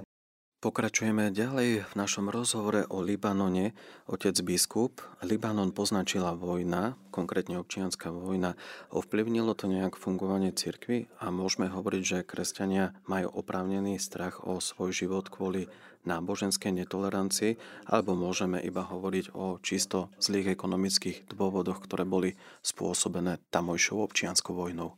[0.61, 3.73] Pokračujeme ďalej v našom rozhovore o Libanone.
[4.05, 8.53] Otec biskup, Libanon poznačila vojna, konkrétne občianská vojna.
[8.93, 14.93] Ovplyvnilo to nejak fungovanie cirkvy a môžeme hovoriť, že kresťania majú oprávnený strach o svoj
[14.93, 15.65] život kvôli
[16.05, 17.57] náboženskej netolerancii,
[17.89, 24.93] alebo môžeme iba hovoriť o čisto zlých ekonomických dôvodoch, ktoré boli spôsobené tamojšou občianskou vojnou.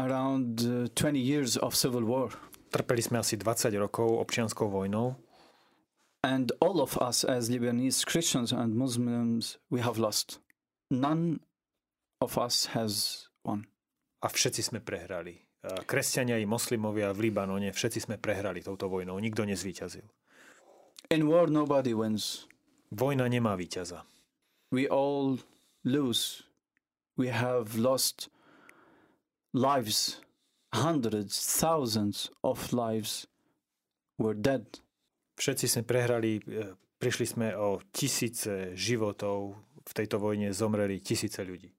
[0.00, 2.32] Around uh, 20 years of civil war.
[2.76, 5.16] Trpeli sme asi 20 rokov občianskou vojnou
[6.20, 10.42] And all of us as Lebanese Christians and Muslims, we have lost.
[10.90, 11.38] None
[12.20, 13.70] of us has won.
[14.22, 15.38] a všetci sme prehrali.
[15.86, 19.18] Kresťania i moslimovia v Libanone, všetci sme prehrali touto vojnou.
[19.18, 20.06] Nikto nezvíťazil.
[21.14, 22.50] In war, nobody wins.
[22.90, 24.06] Vojna nemá víťaza.
[24.70, 25.42] We all
[25.86, 26.46] lose.
[27.14, 28.30] We have lost
[29.54, 30.22] lives,
[30.76, 33.26] hundreds, thousands of lives
[34.20, 34.80] were dead.
[35.36, 39.56] Všetci sme prehrali, e, prišli sme o tisíce životov.
[39.86, 41.70] V tejto vojne zomreli tisíce ľudí.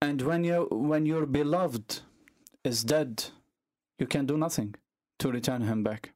[0.00, 2.02] And when you when your beloved
[2.64, 3.30] is dead,
[4.00, 4.74] you can do nothing
[5.20, 6.10] to return him back.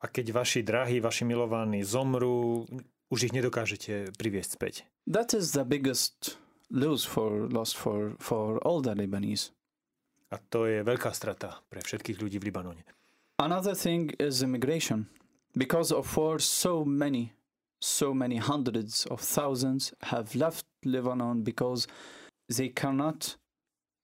[0.00, 2.64] A keď vaši drahí, vaši milovaní zomrú,
[3.12, 4.74] už ich nedokážete priviesť späť.
[5.04, 6.40] That is the biggest
[6.72, 9.52] lose for loss for for all the Lebanese.
[10.30, 12.82] A to je veľká strata pre všetkých ľudí v Libanone.
[13.42, 15.10] Another thing is immigration.
[15.56, 17.34] Because of war, so many,
[17.82, 21.90] so many hundreds of thousands have left Lebanon because
[22.46, 23.34] they cannot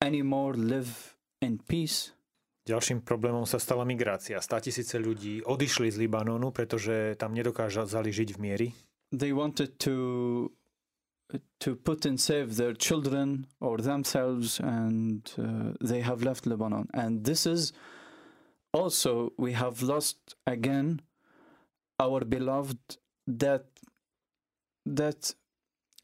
[0.03, 2.17] anymore live in peace.
[2.67, 4.43] Ďalším problémom sa stala migrácia.
[4.43, 8.69] 100 tisíce ľudí odišli z Libanonu, pretože tam nedokážali žiť v miery.
[9.15, 9.95] They wanted to
[11.61, 16.89] to put and save their children or themselves, and uh, they have left Lebanon.
[16.95, 17.73] And this is
[18.73, 21.01] also we have lost again
[21.99, 23.65] our beloved that
[24.85, 25.35] that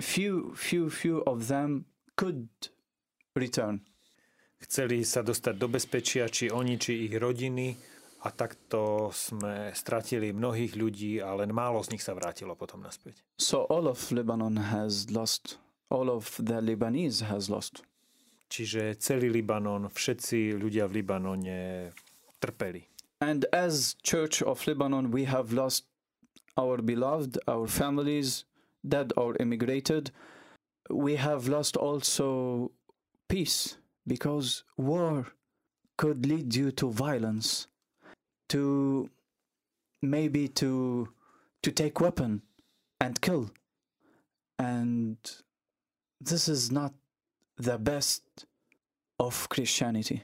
[0.00, 1.85] few few few of them
[2.16, 2.48] could
[3.37, 3.82] return
[4.62, 7.74] Chceli sa dostať do bezpečia, či oni, či ich rodiny.
[8.22, 13.18] A takto sme stratili mnohých ľudí a len málo z nich sa vrátilo potom naspäť.
[13.35, 15.58] so all of lebanon has lost
[15.90, 17.82] all of the lebanese has lost
[18.52, 21.88] Čiže celý Libanon, všetci ľudia v Libanone
[22.37, 22.85] trpeli.
[23.24, 25.88] and as church of lebanon we have lost
[26.61, 28.44] our beloved, our families,
[28.85, 30.12] dead or immigrated.
[30.90, 32.72] We have lost also
[33.24, 35.32] peace because war
[35.96, 37.71] could lead you to violence,
[38.48, 39.09] to
[40.02, 41.07] maybe to
[41.62, 42.42] to take weapon
[43.00, 43.50] and kill.
[44.59, 45.18] And
[46.20, 46.92] this is not
[47.59, 48.22] the best
[49.18, 50.22] of Christianity.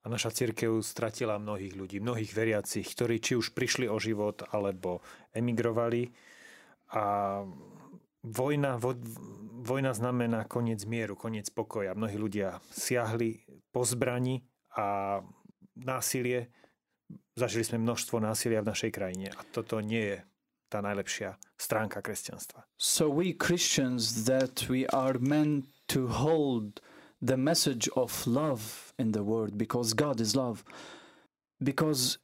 [0.00, 5.04] A naša církev stratila mnohých ľudí, mnohých veriacich, ktorí či už prišli o život, alebo
[5.36, 6.08] emigrovali.
[6.96, 7.04] A
[8.24, 8.96] vojna, vo,
[9.60, 11.92] vojna znamená koniec mieru, koniec pokoja.
[11.92, 14.40] Mnohí ľudia siahli po zbrani
[14.72, 15.20] a
[15.76, 16.48] násilie.
[17.40, 19.32] Zažili sme množstvo násilia v našej krajine.
[19.32, 20.18] A toto nie je
[20.68, 22.68] tá najlepšia stránka kresťanstva.
[22.76, 26.84] So we Christians that we are meant to hold
[27.24, 30.64] the message of love in the world because God is love.
[31.60, 32.20] Because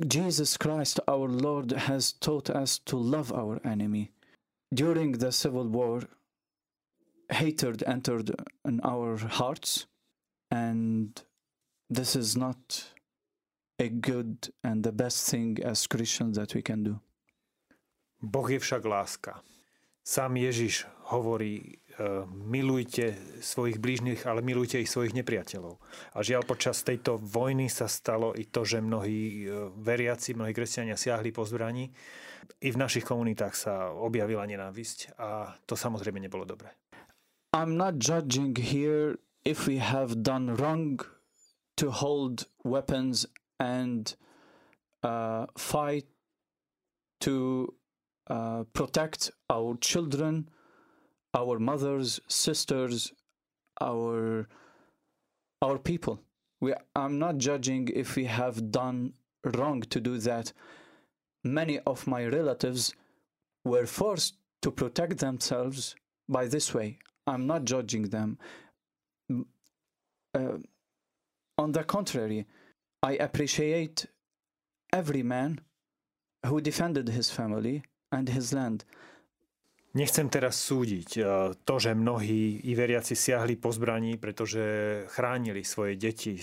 [0.00, 4.10] Jesus Christ, our Lord, has taught us to love our enemy.
[4.72, 6.02] During the Civil War,
[7.30, 9.86] hatred entered in our hearts,
[10.50, 11.22] and
[11.88, 12.90] this is not
[13.78, 17.00] a good and the best thing as Christians that we can do.
[18.22, 19.42] Boh je však láska.
[20.04, 25.80] Sám Ježiš hovorí, uh, milujte svojich blížnych, ale milujte ich svojich nepriateľov.
[26.12, 30.96] A žiaľ, počas tejto vojny sa stalo i to, že mnohí uh, veriaci, mnohí kresťania
[30.96, 31.88] siahli po zbrani.
[32.60, 36.76] I v našich komunitách sa objavila nenávisť a to samozrejme nebolo dobré.
[37.56, 39.16] I'm not judging here
[39.48, 41.00] if we have done wrong
[41.80, 43.24] to hold weapons
[43.60, 44.14] and
[45.02, 46.06] uh, fight
[47.20, 47.74] to
[48.28, 50.48] uh, protect our children,
[51.34, 53.12] our mothers, sisters,
[53.80, 54.48] our
[55.62, 56.20] our people.
[56.60, 59.14] We, I'm not judging if we have done
[59.44, 60.52] wrong to do that.
[61.42, 62.94] Many of my relatives
[63.64, 65.94] were forced to protect themselves
[66.28, 66.98] by this way.
[67.26, 68.38] I'm not judging them.
[70.34, 70.58] Uh,
[71.56, 72.46] on the contrary,
[73.04, 74.08] I appreciate
[74.88, 75.60] every man
[76.46, 78.88] who defended his family and his land.
[79.94, 81.24] Nechcem teraz súdiť eh,
[81.62, 86.34] to, že mnohí i veriaci siahli po zbraní, pretože chránili svoje deti,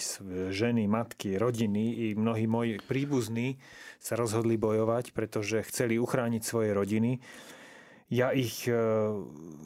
[0.54, 3.60] ženy, matky, rodiny i mnohí moji príbuzní
[4.00, 7.20] sa rozhodli bojovať, pretože chceli uchrániť svoje rodiny.
[8.08, 8.78] Ja ich eh,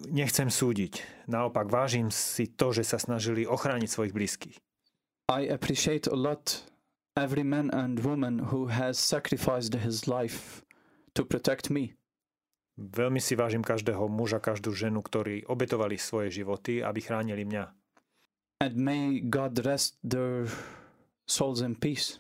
[0.10, 1.28] nechcem súdiť.
[1.30, 4.58] Naopak vážim si to, že sa snažili ochrániť svojich blízkych.
[5.30, 6.66] I appreciate a lot
[7.16, 10.62] every man and woman who has sacrificed his life
[11.16, 11.96] to protect me.
[12.76, 17.72] Veľmi si vážim každého muža, každú ženu, ktorí obetovali svoje životy, aby chránili mňa.
[18.60, 20.52] And may God rest their
[21.24, 22.20] souls in peace.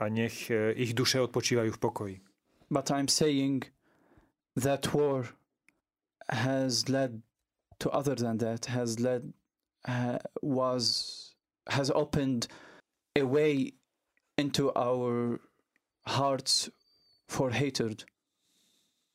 [0.00, 2.16] A nech ich duše odpočívajú v pokoji.
[2.72, 3.68] But I'm saying
[4.56, 5.36] that war
[6.32, 7.20] has led
[7.84, 9.36] to other than that, has led,
[9.84, 11.36] uh, was,
[11.68, 12.48] has opened
[13.20, 13.76] a way
[14.36, 15.40] into our
[16.06, 16.70] hearts
[17.28, 18.04] for hatred.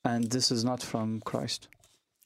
[0.03, 1.69] And this is not from Christ.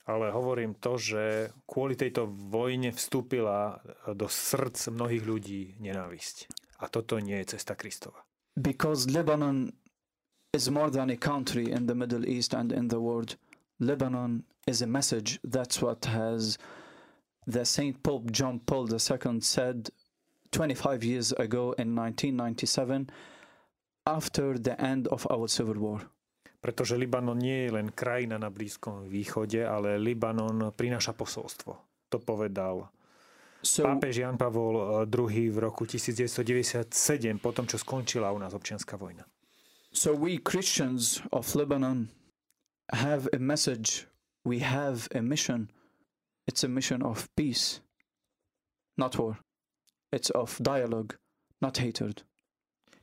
[0.07, 3.79] Ale hovorím to, že kvôli tejto vojne vstúpila
[4.11, 6.49] do srdc mnohých ľudí nenávisť.
[6.81, 8.25] A toto nie je cesta Kristova.
[8.57, 9.71] Because Lebanon
[10.51, 13.37] is more than a country in the Middle East and in the world.
[13.79, 15.39] Lebanon is a message.
[15.45, 16.57] That's what has
[17.47, 19.89] the Saint Pope John Paul II said
[20.51, 23.09] 25 years ago in 1997
[24.05, 25.99] after the end of our civil war.
[26.61, 31.73] Pretože Libanon nie je len krajina na Blízkom východe, ale Libanon prináša posolstvo.
[32.11, 32.91] To povedal
[33.61, 38.57] So, pápež Jan Pavol eh, II v roku 1997, po tom, čo skončila u nás
[38.57, 39.21] občianská vojna.
[39.91, 42.09] so we Christians of Lebanon
[42.91, 44.07] have a message.
[44.45, 45.69] We have a mission.
[46.47, 47.81] It's a mission of peace,
[48.97, 49.37] not war.
[50.11, 51.15] It's of dialogue,
[51.63, 52.27] not hatred.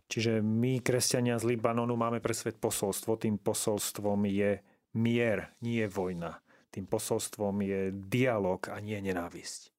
[0.09, 3.21] Čiže my, kresťania z Libanonu, máme pre svet posolstvo.
[3.21, 4.61] Tým posolstvom je
[4.97, 6.41] mier, nie vojna.
[6.73, 9.73] Tým posolstvom je dialog a nie nenávisť.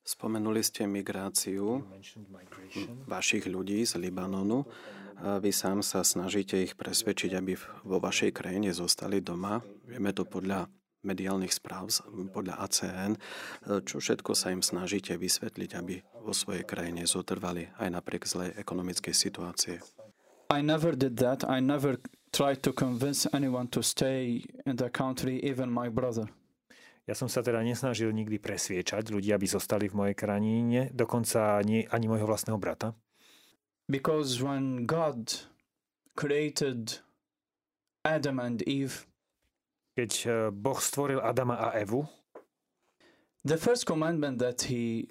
[0.00, 1.84] Spomenuli ste migráciu
[3.04, 4.64] vašich ľudí z Libanonu.
[5.20, 9.60] Vy sám sa snažíte ich presvedčiť, aby v- vo vašej krajine zostali doma.
[9.84, 11.90] Vieme to podľa mediálnych správ,
[12.32, 13.12] podľa ACN.
[13.64, 19.14] Čo všetko sa im snažíte vysvetliť, aby vo svojej krajine zotrvali aj napriek zlej ekonomickej
[19.16, 19.76] situácie.
[20.50, 21.46] I never did that.
[21.46, 22.02] I never
[22.34, 26.26] tried to convince anyone to stay in the country, even my brother.
[27.08, 31.82] Ja som sa teda nesnažil nikdy presviečať ľudí, aby zostali v mojej krajine, dokonca ani,
[31.90, 32.94] ani môjho vlastného brata.
[33.90, 35.50] Because when God
[36.14, 37.02] created
[38.06, 39.09] Adam and Eve,
[39.96, 42.06] keď eh, Boh stvoril Adama a Evu,
[43.44, 45.08] the first commandment that he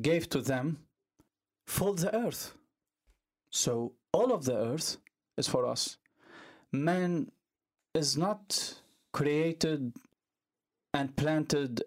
[0.00, 0.78] gave to them
[1.66, 2.54] for the earth.
[3.50, 4.98] So all of the earth
[5.36, 5.96] is for us.
[6.72, 7.32] Man
[7.94, 8.74] is not
[9.12, 9.92] created
[10.94, 11.82] and planted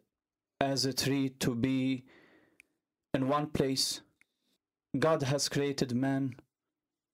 [0.60, 2.04] as a tree to be
[3.14, 4.02] in one place.
[4.98, 6.36] God has created man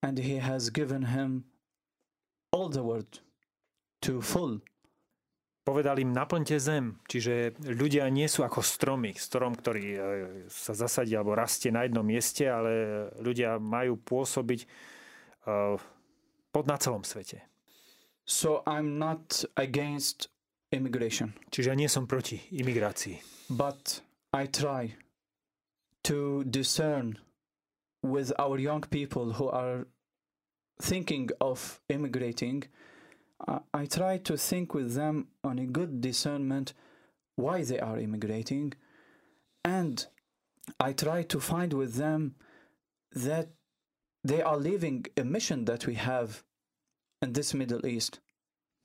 [0.02, 1.44] and he has given him
[2.52, 3.20] all the world
[4.02, 4.60] to full.
[5.70, 6.98] Povedal im naplňte zem.
[7.06, 10.00] Čiže ľudia nie sú ako stromy, strom, ktorý eh,
[10.50, 14.66] sa zasadí alebo rastie na jednom mieste, ale ľudia majú pôsobiť
[15.46, 15.78] uh,
[16.50, 17.46] pod na celom svete.
[18.26, 20.30] So I'm not against
[20.74, 21.38] immigration.
[21.54, 23.22] Čiže ja nie som proti imigrácii.
[23.50, 24.02] But
[24.34, 24.94] I try
[26.06, 27.18] to discern
[28.02, 29.86] with our young people who are
[30.80, 32.64] thinking of immigrating.
[33.72, 36.74] I, try to think with them on a good discernment
[37.36, 38.74] why they are immigrating,
[39.64, 40.06] and
[40.78, 42.34] I try to find with them
[43.12, 43.48] that
[44.22, 46.44] they are living a mission that we have
[47.22, 48.20] in this Middle East.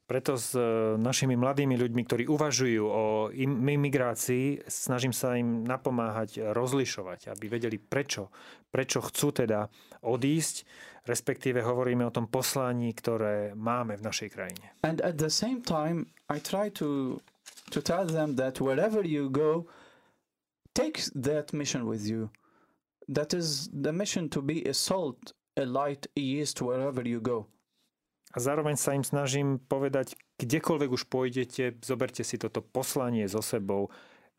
[0.05, 0.61] Preto s e,
[1.01, 3.03] našimi mladými ľuďmi, ktorí uvažujú o
[3.33, 8.29] imigrácii, snažím sa im napomáhať rozlišovať, aby vedeli prečo,
[8.69, 9.65] prečo chcú teda
[10.05, 10.61] odísť,
[11.09, 14.65] respektíve hovoríme o tom poslaní, ktoré máme v našej krajine.
[14.85, 17.21] And at the same time, I try to
[17.71, 19.67] to tell them that wherever you go,
[20.73, 22.29] take that mission with you.
[23.07, 27.47] That is the mission to be a salt, a light, a yeast wherever you go.
[28.35, 33.87] A zároveň sa im snažím povedať, kdekoľvek už pôjdete, zoberte si toto poslanie so sebou,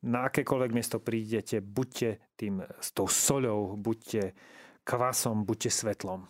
[0.04, 4.36] na akékoľvek miesto prídete, buďte tým s tou soľou, buďte
[4.84, 6.28] kvasom, buďte svetlom.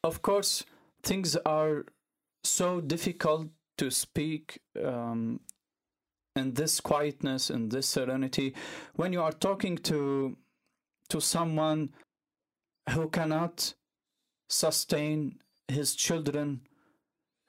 [0.00, 0.64] Of course,
[1.04, 1.84] things are
[2.40, 5.44] so difficult to speak um,
[6.34, 8.56] in this quietness, in this serenity,
[8.96, 10.34] when you are talking to
[11.08, 11.92] to someone
[12.92, 13.74] who cannot
[14.48, 16.67] sustain his children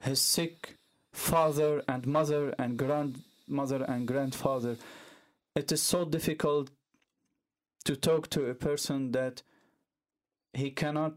[0.00, 0.76] his sick
[1.12, 4.76] father and mother and grandmother and grandfather.
[5.54, 6.70] It is so difficult
[7.84, 9.42] to talk to a person that
[10.52, 11.14] he cannot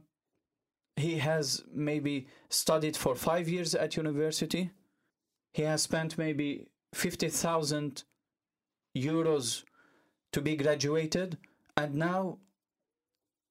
[0.95, 4.69] he has maybe studied for 5 years at university
[5.53, 8.03] he has spent maybe 50,000
[8.95, 9.63] euros
[10.31, 11.38] to be graduated
[11.75, 12.38] and now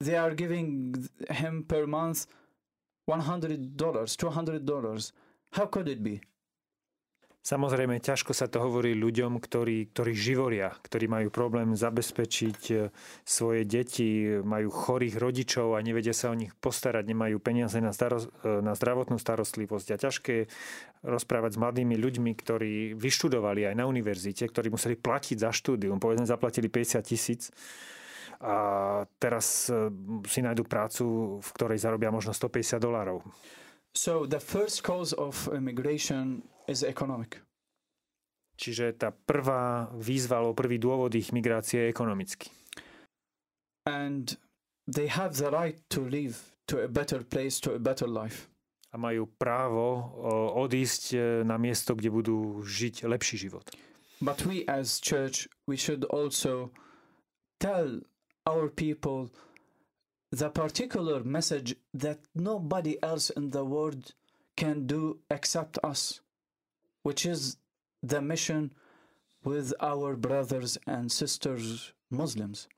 [0.00, 2.26] they are giving him per month
[3.08, 5.12] $100 $200
[5.52, 6.20] How could it be?
[7.42, 12.74] Samozrejme, ťažko sa to hovorí ľuďom, ktorí, ktorí živoria, ktorí majú problém zabezpečiť e,
[13.26, 18.30] svoje deti, majú chorých rodičov a nevedia sa o nich postarať, nemajú peniaze na, starost,
[18.46, 19.86] e, na zdravotnú starostlivosť.
[19.90, 20.46] A ťažké
[21.02, 26.30] rozprávať s mladými ľuďmi, ktorí vyštudovali aj na univerzite, ktorí museli platiť za štúdium, povedzme
[26.30, 27.50] zaplatili 50 tisíc
[28.42, 28.56] a
[29.22, 29.86] teraz e,
[30.26, 33.22] si nájdu prácu, v ktorej zarobia možno 150 dolárov.
[33.94, 37.38] So the first cause of immigration is economic.
[38.58, 42.50] Čiže tá prvá výzva alebo prvý dôvod ich migrácie je ekonomický.
[43.86, 44.34] And
[44.90, 48.50] they have the right to live to a better place, to a better life.
[48.92, 50.12] A majú právo
[50.58, 51.18] odísť e,
[51.48, 53.64] na miesto, kde budú žiť lepší život.
[54.22, 56.70] But we as church, we should also
[57.58, 58.04] tell
[58.46, 59.30] our people
[60.32, 64.16] the particular message that nobody else in the world
[64.56, 66.20] can do except us,
[67.02, 67.56] which is
[68.02, 68.72] the mission
[69.44, 72.68] with our brothers and sisters Muslims.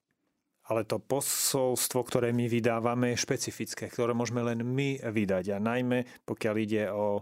[0.64, 5.52] Ale to posolstvo, ktoré my vydávame, je špecifické, ktoré môžeme len my vydať.
[5.52, 7.20] A najmä pokiaľ ide o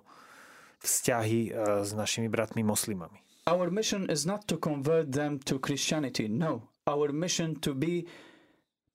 [0.79, 1.51] vzťahy
[1.83, 3.19] s našimi bratmi moslimami.
[3.51, 6.31] Our mission is not to convert them to Christianity.
[6.31, 6.71] No.
[6.87, 8.07] Our mission to be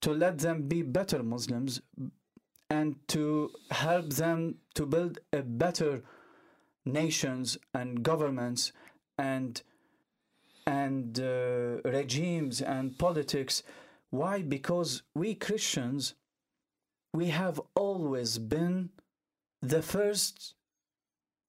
[0.02, 1.82] to let them be better Muslims
[2.70, 6.04] and to help them to build a better
[6.86, 8.72] nations and governments
[9.18, 9.62] and
[10.66, 13.64] and uh, regimes and politics.
[14.10, 14.42] Why?
[14.42, 16.14] Because we christians
[17.14, 18.90] we have always been
[19.62, 20.54] the first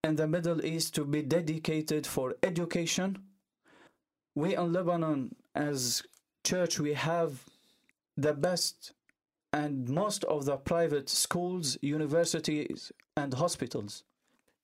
[0.03, 3.19] in the middle east to be dedicated for education.
[4.35, 6.03] We in lebanon as
[6.45, 7.45] church we have
[8.19, 8.93] the best
[9.53, 14.05] and most of the private schools, universities and hospitals.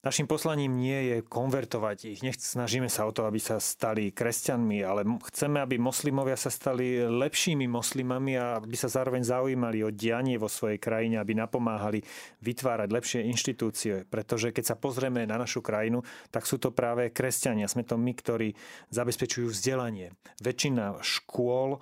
[0.04, 2.20] Našim poslaním nie je konvertovať ich.
[2.20, 5.00] Nech snažíme sa o to, aby sa stali kresťanmi, ale
[5.32, 10.52] chceme, aby moslimovia sa stali lepšími moslimami a aby sa zároveň zaujímali o dianie vo
[10.52, 12.04] svojej krajine, aby napomáhali
[12.44, 14.04] vytvárať lepšie inštitúcie.
[14.04, 17.64] Pretože keď sa pozrieme na našu krajinu, tak sú to práve kresťania.
[17.64, 18.52] Sme to my, ktorí
[18.92, 20.12] zabezpečujú vzdelanie.
[20.44, 21.80] Väčšina škôl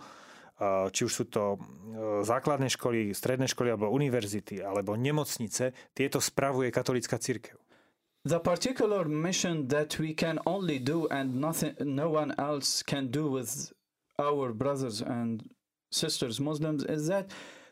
[0.94, 1.58] či už sú to
[2.22, 7.58] základné školy, stredné školy alebo univerzity, alebo nemocnice, tieto spravuje katolická církev.
[8.24, 13.26] the particular mission that we can only do and nothing no one else can do
[13.26, 13.72] with
[14.14, 15.50] our brothers and
[15.90, 17.26] sisters muslims is that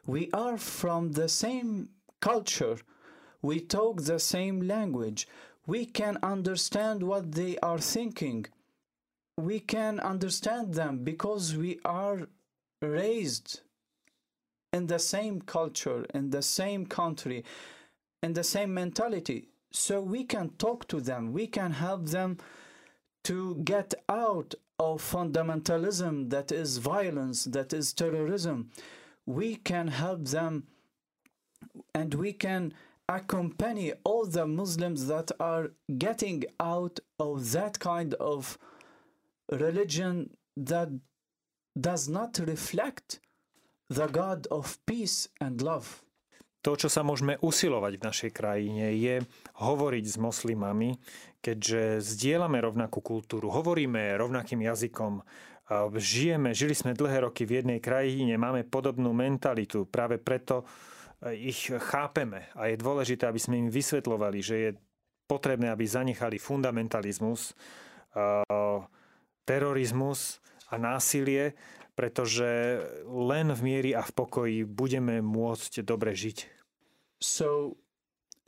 [0.06, 1.88] we are from the same
[2.20, 2.76] culture.
[3.42, 5.28] We talk the same language.
[5.66, 8.46] We can understand what they are thinking.
[9.36, 12.28] We can understand them because we are
[12.80, 13.60] raised
[14.72, 17.44] in the same culture in the same country
[18.22, 19.48] in the same mentality.
[19.72, 21.32] So we can talk to them.
[21.32, 22.38] We can help them
[23.24, 28.70] to get out of fundamentalism that is violence that is terrorism.
[29.26, 30.64] We can help them
[31.94, 32.72] and we can
[33.08, 38.56] accompany all the muslims that are getting out of that kind of
[39.50, 40.88] religion that
[41.74, 43.20] does not reflect
[43.90, 46.02] the god of peace and love.
[46.60, 49.24] To, čo sa môžeme usilovať v našej krajine, je
[49.56, 51.00] hovoriť s moslimami,
[51.40, 55.24] keďže zdieľame rovnakú kultúru, hovoríme rovnakým jazykom,
[55.96, 60.68] žijeme, žili sme dlhé roky v jednej krajine, máme podobnú mentalitu, práve preto
[61.24, 64.70] e, ich chápeme a je dôležité, aby sme im vysvetľovali, že je
[65.30, 67.54] potrebné, aby zanechali fundamentalizmus,
[69.46, 71.58] terorizmus a násilie
[72.00, 76.48] pretože len v miery a v pokoji budeme môcť dobre žiť.
[77.20, 77.76] So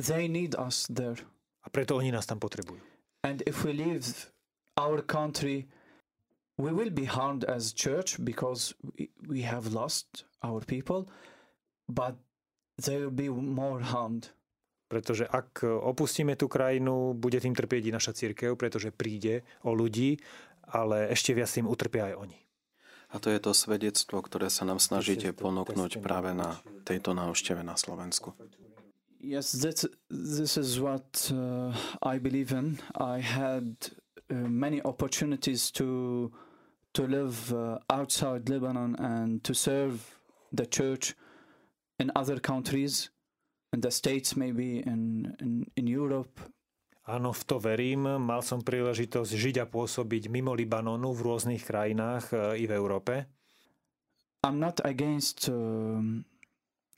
[0.01, 1.21] they need us there.
[1.61, 2.81] A preto oni nás tam potrebujú.
[3.29, 4.33] And if we leave
[4.81, 5.69] our country,
[6.57, 8.73] we will be harmed as church because
[9.29, 11.13] we have lost our people,
[11.93, 12.17] but
[12.81, 14.33] they will be more harmed.
[14.89, 20.21] Pretože ak opustíme tú krajinu, bude tým trpieť i naša církev, pretože príde o ľudí,
[20.73, 22.39] ale ešte viac tým utrpia aj oni.
[23.13, 26.57] A to je to svedectvo, ktoré sa nám snažíte ponúknuť práve na
[26.89, 28.33] tejto návšteve na Slovensku.
[29.21, 31.71] Yes, that's, this is what uh,
[32.03, 32.81] I believe in.
[32.99, 33.77] I had
[34.33, 36.33] uh, many opportunities to
[36.93, 40.19] to live uh, outside Lebanon and to serve
[40.53, 41.15] the church
[41.99, 43.09] in other countries,
[43.73, 46.41] in the states, maybe in in, in Europe,
[47.13, 48.09] Áno, v to verím.
[48.17, 53.29] Mal som príležitosť žiť a pôsobiť mimo Libanonu v rôznych krajinách i v Európe.
[54.41, 56.25] I'm not against um,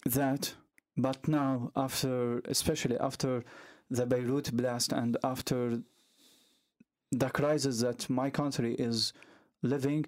[0.06, 0.54] that,
[0.94, 3.42] but now after, especially after
[3.90, 5.82] the Beirut blast and after
[7.10, 9.12] the crisis that my country is
[9.66, 10.06] living,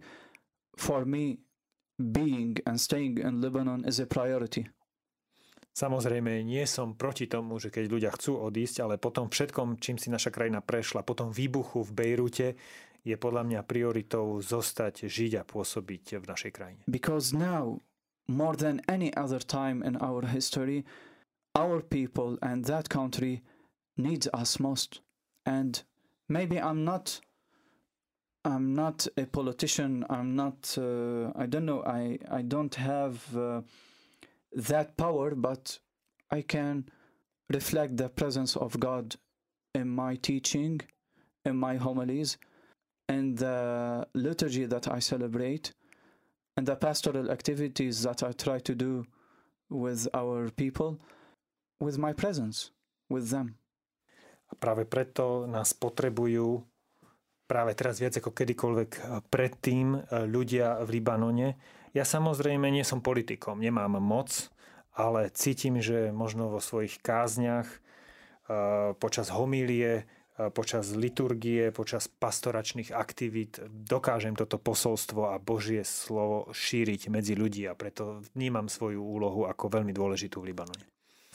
[0.79, 1.43] for me,
[1.99, 4.71] being and staying in Lebanon is a priority.
[5.77, 10.09] Samozrejme, nie som proti tomu, že keď ľudia chcú odísť, ale potom všetkom, čím si
[10.09, 12.49] naša krajina prešla, potom výbuchu v Bejrute,
[13.05, 16.81] je podľa mňa prioritou zostať, žiť a pôsobiť v našej krajine.
[16.89, 17.85] Because now,
[18.25, 20.83] more than any other time in our history,
[21.53, 23.45] our people and that country
[24.01, 25.05] needs us most.
[25.45, 25.85] And
[26.29, 27.21] maybe I'm not
[28.45, 30.07] I'm not a politician.
[30.09, 30.79] I'm not.
[30.79, 31.83] Uh, I don't know.
[31.83, 33.63] I I don't have uh,
[34.57, 35.79] that power, but
[36.31, 36.89] I can
[37.53, 39.15] reflect the presence of God
[39.75, 40.81] in my teaching,
[41.45, 42.39] in my homilies,
[43.09, 45.73] in the liturgy that I celebrate,
[46.57, 49.05] and the pastoral activities that I try to do
[49.69, 50.99] with our people,
[51.79, 52.71] with my presence,
[53.09, 53.61] with them.
[54.47, 56.63] A práve preto nás potrebujú
[57.51, 61.49] práve teraz viac ako kedykoľvek eh, predtým eh, ľudia v Libanone,
[61.97, 64.53] ja samozrejme nie som politikom, nemám moc,
[64.93, 72.93] ale cítim, že možno vo svojich kázniach, eh, počas homílie, eh, počas liturgie, počas pastoračných
[72.93, 79.49] aktivít dokážem toto posolstvo a Božie slovo šíriť medzi ľudí a preto vnímam svoju úlohu
[79.49, 80.85] ako veľmi dôležitú v Libanone.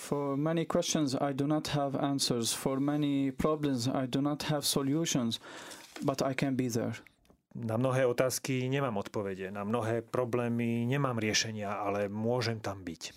[0.02, 2.58] For many questions I do not have answers.
[2.58, 5.38] For many problems I do not have solutions,
[6.02, 6.98] but I can be there.
[7.52, 13.12] Na mnohé otázky nemám odpovede, na mnohé problémy nemám riešenia, ale môžem tam byť.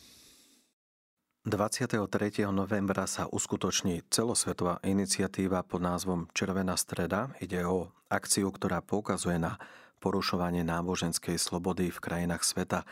[1.45, 2.03] 23.
[2.49, 7.37] novembra sa uskutoční celosvetová iniciatíva pod názvom Červená streda.
[7.39, 9.61] Ide o akciu, ktorá poukazuje na
[10.01, 12.89] porušovanie náboženskej slobody v krajinách sveta.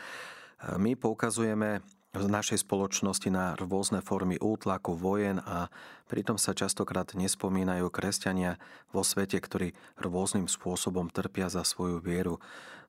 [0.77, 1.83] My poukazujeme
[2.13, 5.73] v našej spoločnosti na rôzne formy útlaku, vojen a
[6.05, 8.61] pritom sa častokrát nespomínajú kresťania
[8.93, 12.37] vo svete, ktorí rôznym spôsobom trpia za svoju vieru.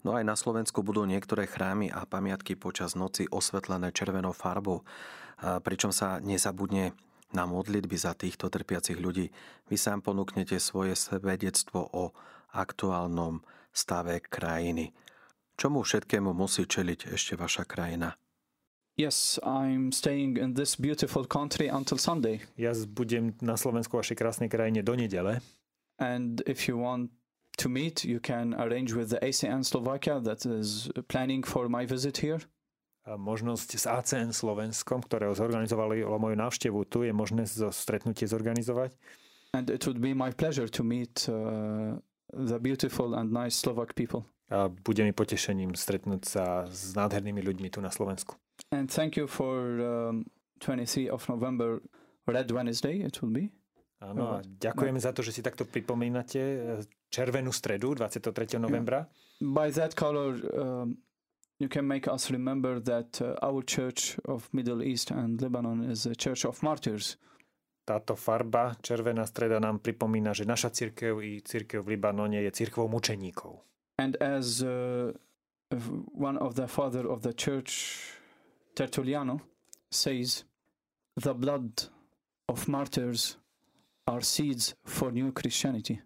[0.05, 4.85] No aj na Slovensku budú niektoré chrámy a pamiatky počas noci osvetlené červenou farbou,
[5.41, 6.93] pričom sa nezabudne
[7.33, 9.33] na modlitby za týchto trpiacich ľudí.
[9.73, 12.13] Vy sám ponúknete svoje svedectvo o
[12.53, 13.41] aktuálnom
[13.73, 14.93] stave krajiny.
[15.57, 18.21] Čomu všetkému musí čeliť ešte vaša krajina?
[18.95, 22.47] Yes, I'm staying in this beautiful country until Sunday.
[22.55, 25.43] Ja budem na Slovensku vašej krásnej krajine do nedele.
[25.99, 27.11] And if you want
[27.59, 32.23] to meet, you can arrange with the ACN Slovakia that is planning for my visit
[32.23, 32.39] here.
[33.03, 38.95] A možnosť s ACN Slovenskom, ktoré zorganizovali moju návštevu tu, je možné zo stretnutie zorganizovať.
[39.59, 41.99] And it would be my pleasure to meet uh,
[42.31, 44.23] the beautiful and nice Slovak people.
[44.55, 48.39] A bude mi potešením stretnúť sa s nádhernými ľuďmi tu na Slovensku.
[48.75, 50.27] And thank you for um,
[50.59, 51.81] 23 of November,
[52.27, 53.55] Red Wednesday it will be.
[54.03, 58.59] Áno, a ďakujeme za to, že si takto pripomínate eh, červenú stredu 23.
[58.59, 59.07] novembra.
[59.41, 60.99] By that color um,
[61.63, 66.05] you can make us remember that uh, our church of Middle East and Lebanon is
[66.11, 67.17] a church of martyrs.
[67.85, 72.89] Táto farba, červená streda nám pripomína, že naša cirkev i cirkev v Libanone je cirkvou
[72.89, 73.61] mučeníkov.
[74.01, 75.13] And as uh,
[76.17, 78.03] one of the father of the church
[78.75, 79.41] Tertulliano
[79.91, 80.45] says,
[81.17, 81.85] the blood
[82.49, 83.39] of martyrs
[84.07, 86.03] are seeds for new Christianity.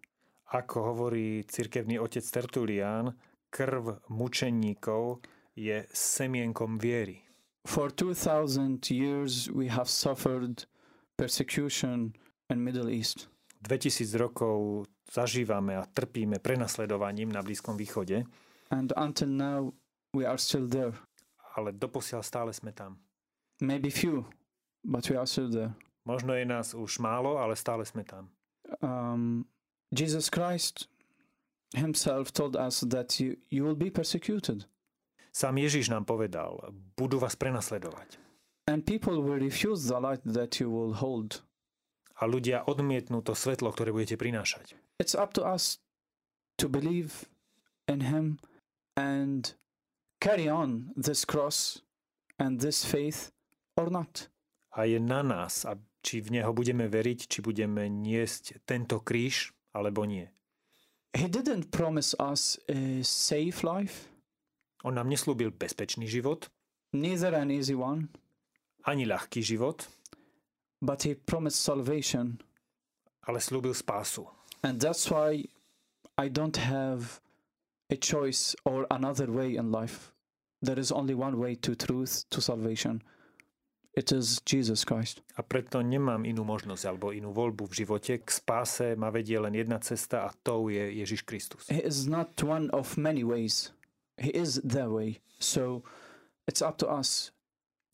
[0.53, 3.17] Ako hovorí cirkevný otec Tertulian,
[3.49, 5.25] krv mučeníkov
[5.57, 7.25] je semienkom viery.
[7.65, 10.69] For 2000 years we have suffered
[11.17, 12.13] persecution
[12.53, 13.33] in Middle East.
[13.65, 18.29] 2000 rokov zažívame a trpíme prenasledovaním na Blízkom východe.
[18.69, 19.73] And until now
[20.13, 21.08] we are still there
[21.59, 23.03] ale doposiaľ stále sme tam.
[23.59, 24.23] Maybe few,
[24.87, 25.75] but we are still there.
[26.07, 28.31] Možno je nás už málo, ale stále sme tam.
[28.81, 29.45] Um,
[29.93, 30.87] Jesus Christ
[31.75, 34.65] himself told us that you, you will be persecuted.
[35.35, 38.17] Sám Ježiš nám povedal, budú vás prenasledovať.
[38.69, 41.45] And people will refuse the light that you will hold.
[42.19, 44.75] A ľudia odmietnú to svetlo, ktoré budete prinášať.
[44.99, 45.79] It's up to us
[46.59, 47.29] to believe
[47.87, 48.43] in him
[48.99, 49.55] and
[50.21, 51.83] carry on this cross
[52.39, 53.31] and this faith
[53.77, 54.29] or not.
[54.77, 59.51] A je na nás, a či v neho budeme veriť, či budeme niesť tento kríž,
[59.75, 60.31] alebo nie.
[61.17, 64.07] He didn't promise us a safe life.
[64.87, 66.47] On nám neslúbil bezpečný život.
[66.95, 68.07] Neither an easy one.
[68.87, 69.91] Ani ľahký život.
[70.79, 72.39] But he promised salvation.
[73.27, 74.31] Ale slúbil spásu.
[74.63, 75.51] And that's why
[76.15, 77.19] I don't have
[77.91, 80.13] a choice or another way in life.
[80.63, 83.03] There is only one way to truth, to salvation.
[83.95, 85.23] It is Jesus Christ.
[85.35, 88.13] A preto nemám inú možnosť alebo inú voľbu v živote.
[88.23, 91.67] K spáse ma vedie len jedna cesta a to je Ježiš Kristus.
[91.67, 93.75] He is not one of many ways.
[94.19, 95.19] He is the way.
[95.43, 95.83] So
[96.47, 97.35] it's up to us.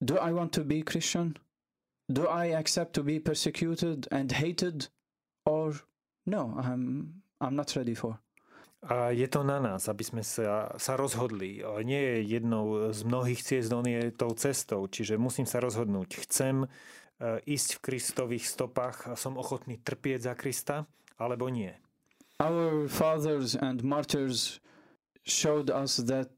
[0.04, 1.40] Do I want to be Christian?
[2.12, 4.92] Do I accept to be persecuted and hated?
[5.48, 5.72] Or
[6.28, 8.20] no, I'm I'm not ready for.
[8.84, 11.64] A je to na nás, aby sme sa, sa rozhodli.
[11.88, 14.84] Nie je jednou z mnohých ciest, on je tou cestou.
[14.84, 16.20] Čiže musím sa rozhodnúť.
[16.28, 16.68] Chcem e,
[17.48, 20.76] ísť v Kristových stopách a som ochotný trpieť za Krista,
[21.16, 21.72] alebo nie.
[22.44, 24.60] Our fathers and martyrs
[25.24, 26.28] showed us that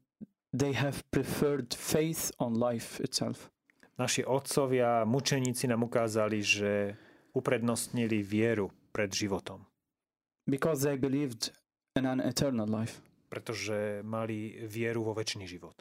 [0.55, 3.51] they have preferred faith on life itself.
[3.99, 6.95] Naši otcovia, mučeníci nám ukázali, že
[7.33, 9.65] uprednostnili vieru pred životom.
[10.47, 11.51] Because they believed
[11.97, 13.01] in an eternal life.
[13.29, 15.75] Pretože mali vieru vo väčší život.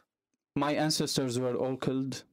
[0.58, 2.26] My ancestors were all killed.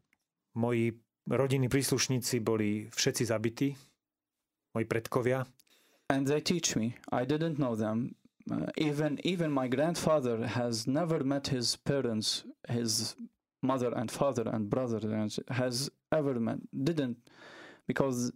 [0.55, 0.93] Moji
[1.29, 3.75] rodinní príslušníci boli všetci zabití.
[4.73, 5.45] Moji predkovia.
[6.09, 6.93] And they teach me.
[7.11, 8.15] I didn't know them.
[8.51, 13.15] Uh, even even my grandfather has never met his parents, his
[13.63, 17.17] mother and father and brother and has ever met didn't
[17.87, 18.31] because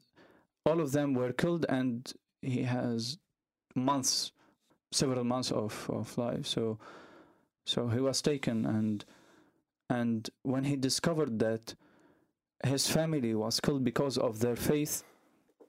[0.65, 3.17] all of them were killed and he has
[3.75, 4.31] months
[4.97, 6.45] several months of, of life.
[6.45, 6.77] So
[7.67, 9.05] so he was taken and
[9.89, 11.75] and when he discovered that
[12.63, 15.03] his family was killed because of their faith,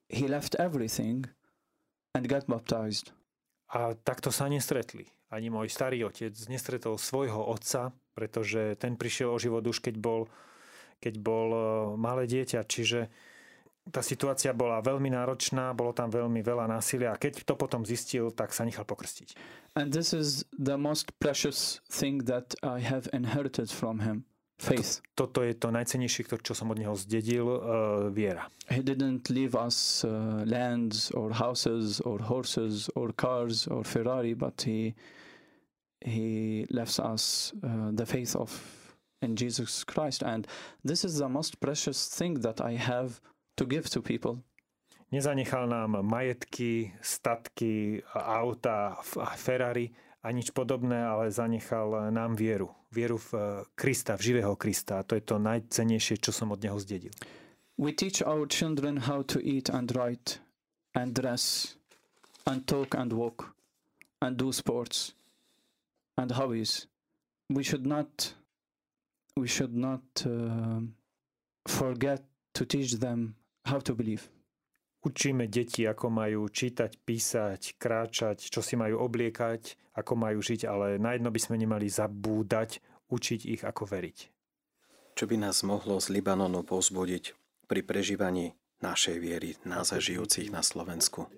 [0.08, 1.26] he left everything
[2.14, 3.12] and got baptized.
[3.74, 5.04] A takto sa nestretli.
[5.28, 10.24] Ani môj starý otec nestretol svojho otca, pretože ten prišiel o život už keď bol,
[11.04, 11.48] keď bol
[12.00, 12.64] malé dieťa.
[12.64, 13.12] Čiže
[13.89, 18.30] tá situácia bola veľmi náročná, bolo tam veľmi veľa násilia a keď to potom zistil,
[18.32, 19.34] tak sa nechal pokrstiť.
[19.76, 24.28] And this is the most precious thing that I have inherited from him.
[24.59, 25.01] faith.
[25.14, 27.59] To, toto je to najcenejšie, kto- čo som od neho zdedil, uh,
[28.11, 28.51] viera.
[28.66, 34.61] He didn't leave us uh, lands or houses or horses or cars or Ferrari, but
[34.66, 34.95] he
[36.05, 38.51] he left us uh, the faith of
[39.18, 40.47] in Jesus Christ, and
[40.84, 43.18] this is the most precious thing that I have
[43.59, 44.38] to give to people.
[45.12, 48.96] Nezanechal nám majetky, statky, auta,
[49.34, 49.90] Ferrari
[50.22, 52.70] a nič podobné, ale zanechal nám vieru.
[52.92, 55.00] Vieru v eh, Krista, v živého Krista.
[55.00, 57.11] A to je to najcennejšie, čo som od neho zdedil.
[57.78, 60.42] We teach our children how to eat and write
[60.94, 61.76] and dress
[62.44, 63.54] and talk and walk
[64.20, 65.14] and do sports
[66.18, 66.90] and hobbies.
[67.48, 68.34] We should not
[69.38, 70.82] we should not uh,
[71.64, 72.26] forget
[72.59, 73.38] to teach them
[73.68, 74.26] how to believe.
[74.98, 80.98] Učíme deti, ako majú čítať, písať, kráčať, čo si majú obliekať, ako majú žiť, ale
[80.98, 84.18] na jedno by sme nemali zabúdať, učiť ich, ako veriť.
[85.14, 87.24] Čo by nás mohlo z Libanonu povzbudiť
[87.70, 91.30] pri prežívaní našej viery, nás žijúcich na Slovensku?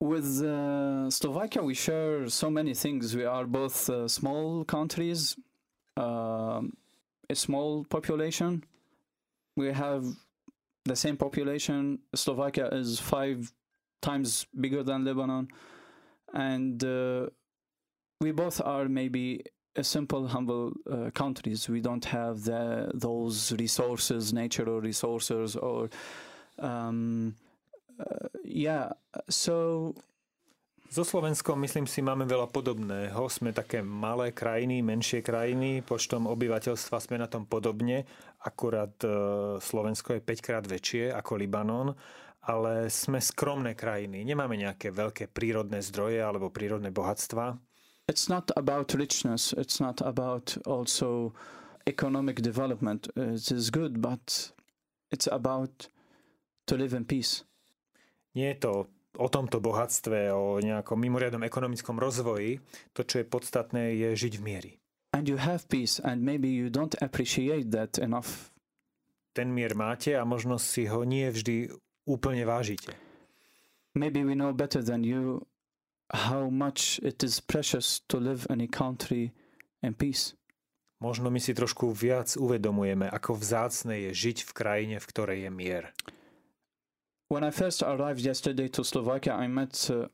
[0.00, 3.12] With uh, Slovakia, we share so many things.
[3.12, 5.36] We are both uh, small countries,
[5.96, 6.72] um
[7.30, 8.64] a small population.
[9.56, 10.04] We have
[10.84, 12.00] the same population.
[12.14, 13.52] Slovakia is five
[14.02, 15.48] times bigger than Lebanon,
[16.32, 17.26] and uh,
[18.20, 19.42] we both are maybe
[19.76, 21.68] a simple, humble uh, countries.
[21.68, 25.90] We don't have the those resources, natural resources, or
[26.58, 27.36] um,
[27.98, 28.92] uh, yeah.
[29.28, 29.94] So
[30.90, 33.30] So Slovenskom, myslím si, máme veľa podobného.
[33.30, 38.02] Sme také malé krajiny, menšie krajiny, počtom obyvateľstva sme na tom podobne.
[38.42, 39.08] Akurát e,
[39.62, 41.94] Slovensko je 5 krát väčšie ako Libanon,
[42.42, 44.26] ale sme skromné krajiny.
[44.26, 47.54] Nemáme nejaké veľké prírodné zdroje alebo prírodné bohatstva.
[48.10, 49.54] it's not about richness.
[49.54, 51.32] It's not about also
[51.86, 53.06] economic development.
[53.14, 54.52] It is good, but
[55.12, 55.86] it's about
[56.66, 57.46] to live in peace.
[58.34, 58.86] Nie je to
[59.18, 62.62] o tomto bohatstve, o nejakom mimoriadnom ekonomickom rozvoji.
[62.94, 64.72] To, čo je podstatné, je žiť v miery.
[65.10, 68.54] And you have peace, and maybe you don't appreciate that enough.
[69.34, 71.70] Ten mier máte a možno si ho nie vždy
[72.06, 72.94] úplne vážite.
[73.94, 75.42] Maybe we know better than you
[76.10, 79.34] how much it is precious to live in a country
[79.82, 80.38] in peace.
[81.00, 85.50] Možno my si trošku viac uvedomujeme, ako vzácne je žiť v krajine, v ktorej je
[85.50, 85.82] mier.
[87.30, 90.10] When I first arrived yesterday to Slovakia, I met uh,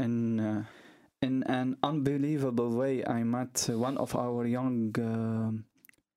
[0.00, 0.64] in uh,
[1.20, 3.04] in an unbelievable way.
[3.04, 5.52] I met one of our young uh,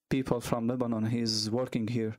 [0.08, 1.04] people from Lebanon.
[1.04, 2.16] He's working here.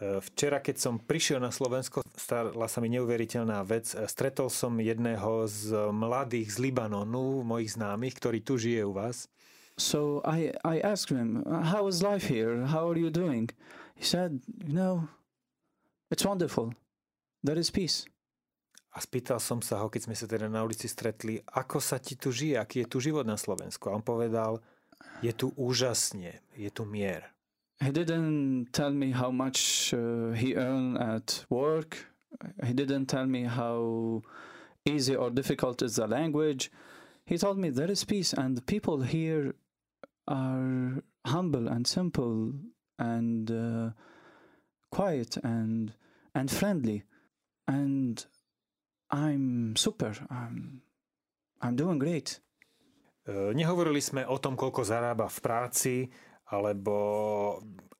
[0.00, 3.92] Včera, keď som prišiel na Slovensko, stala sa mi neuveriteľná vec.
[4.08, 9.28] Stretol som jedného z mladých z Libanonu, mojich známych, ktorý tu žije u vás.
[9.76, 12.64] So I I asked him, "How is life here?
[12.64, 13.52] How are you doing?"
[13.92, 14.94] He said, "You know,
[16.08, 16.72] it's wonderful.
[17.44, 18.06] There is peace."
[18.90, 22.18] A spýtal som sa ho, keď sme sa teda na ulici stretli, ako sa ti
[22.18, 23.86] tu žije, aký je tu život na Slovensku.
[23.86, 24.58] A on povedal,
[25.22, 27.30] je tu úžasne, je tu mier.
[27.78, 32.10] He didn't tell me how much uh, he earned at work.
[32.66, 34.22] He didn't tell me how
[34.84, 36.70] easy or difficult is the language.
[37.24, 39.54] He told me there is peace and the people here
[40.26, 42.52] are humble and simple
[42.98, 43.90] and uh,
[44.90, 45.94] quiet and
[46.34, 47.04] and friendly
[47.70, 48.26] and
[49.10, 50.12] I'm super.
[50.30, 50.82] I'm
[51.62, 52.42] I'm doing great.
[53.26, 55.94] E, Nehovorili sme o tom, koľko zarába v práci,
[56.50, 56.96] alebo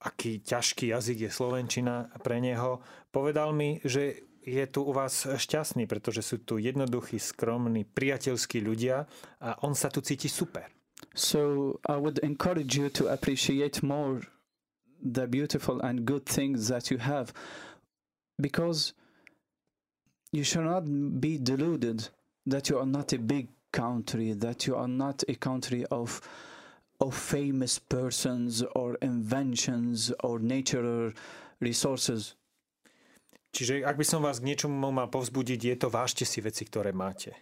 [0.02, 2.82] aký ťažký jazyk je Slovenčina pre neho.
[3.14, 9.04] Povedal mi, že je tu u vás šťastný, pretože sú tu jednoduchí, skromní, priateľskí ľudia
[9.38, 10.64] a on sa tu cíti super.
[11.12, 14.24] So I would encourage you to appreciate more
[15.00, 17.32] the beautiful and good things that you have
[18.40, 18.96] because
[20.32, 20.84] you should not
[21.20, 22.08] be deluded
[22.46, 26.20] that you are not a big country, that you are not a country of
[27.00, 31.12] of famous persons or inventions or natural
[31.60, 32.36] resources.
[33.50, 36.92] Čiže ak by som vás k niečomu mal povzbudiť, je to vážte si veci, ktoré
[36.92, 37.34] máte.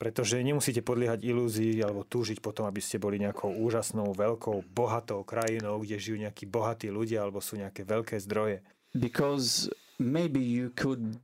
[0.00, 5.78] Pretože nemusíte podliehať ilúzii alebo túžiť potom, aby ste boli nejakou úžasnou, veľkou, bohatou krajinou,
[5.84, 8.64] kde žijú nejakí bohatí ľudia alebo sú nejaké veľké zdroje.
[8.96, 11.18] because maybe you could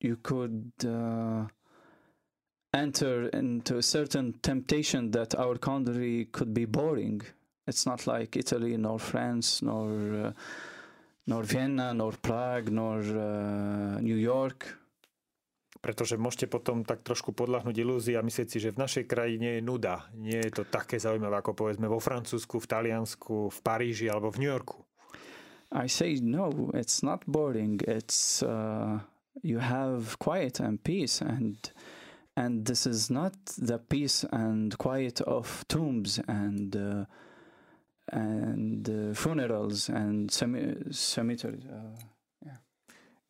[0.00, 1.46] you could uh,
[2.74, 7.22] enter into a certain temptation that our country could be boring.
[7.66, 10.32] It's not like Italy, nor France, nor uh,
[11.26, 14.80] nor Vienna, nor Prague, nor uh, New York.
[15.80, 19.62] pretože môžete potom tak trošku podľahnúť ilúzii a myslieť si, že v našej krajine je
[19.64, 20.12] nuda.
[20.12, 24.44] Nie je to také zaujímavé, ako povedzme vo Francúzsku, v Taliansku, v Paríži alebo v
[24.44, 24.84] New Yorku.
[25.72, 27.80] I say no, it's not boring.
[27.88, 29.00] It's uh,
[29.42, 31.56] you have quiet and peace, and
[32.36, 37.04] and this is not the peace and quiet of tombs and uh,
[38.12, 41.64] and uh, funerals and cemeteries.
[41.64, 41.96] Uh,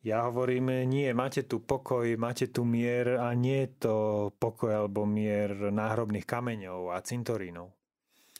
[0.02, 3.96] ja hovorím, nie, máte tu pokoj, máte tu mier a nie je to
[4.38, 7.68] pokoj alebo mier náhrobných kameňov a cintorínov.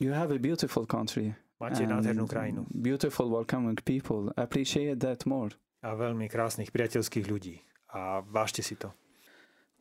[0.01, 1.37] You have a beautiful country.
[1.61, 2.65] Máte nádhernú krajinu.
[2.73, 4.33] Beautiful welcoming people.
[4.33, 5.53] Appreciate that more.
[5.81, 7.61] A veľmi krásnych priateľských ľudí.
[7.89, 8.93] A vážte si to.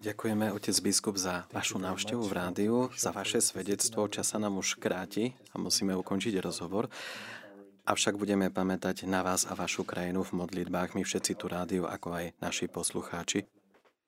[0.01, 4.09] Ďakujeme, otec biskup, za vašu návštevu v rádiu, za vaše svedectvo.
[4.09, 6.89] Čas sa nám už kráti a musíme ukončiť rozhovor.
[7.85, 12.17] Avšak budeme pamätať na vás a vašu krajinu v modlitbách, my všetci tu rádiu, ako
[12.17, 13.45] aj naši poslucháči.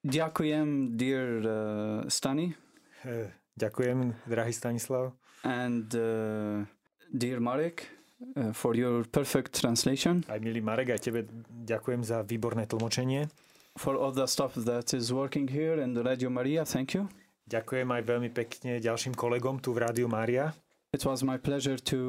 [0.01, 1.53] Ďakujem, dear uh,
[2.09, 2.57] Stani.
[3.53, 5.13] Ďakujem, drahý Stanislav.
[5.45, 6.65] And uh,
[7.13, 7.85] dear Marek,
[8.53, 10.25] for your perfect translation.
[10.29, 11.27] Aj milý Marek, aj tebe
[11.67, 13.29] ďakujem za výborné tlmočenie.
[13.81, 17.09] For all the stuff that is working here in Radio Maria, thank you.
[17.49, 20.53] Ďakujem aj veľmi pekne ďalším kolegom tu v Rádiu Mária.
[20.93, 22.01] It was my pleasure to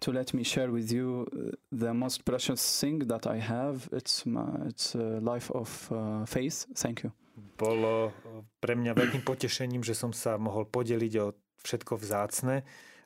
[0.00, 3.84] to let me share with you uh, the most precious thing that I have.
[3.92, 6.64] It's my it's a life of uh, faith.
[6.72, 7.12] Thank you.
[7.60, 8.16] Bolo
[8.64, 12.64] pre mňa veľkým potešením, že som sa mohol podeliť o všetko vzácne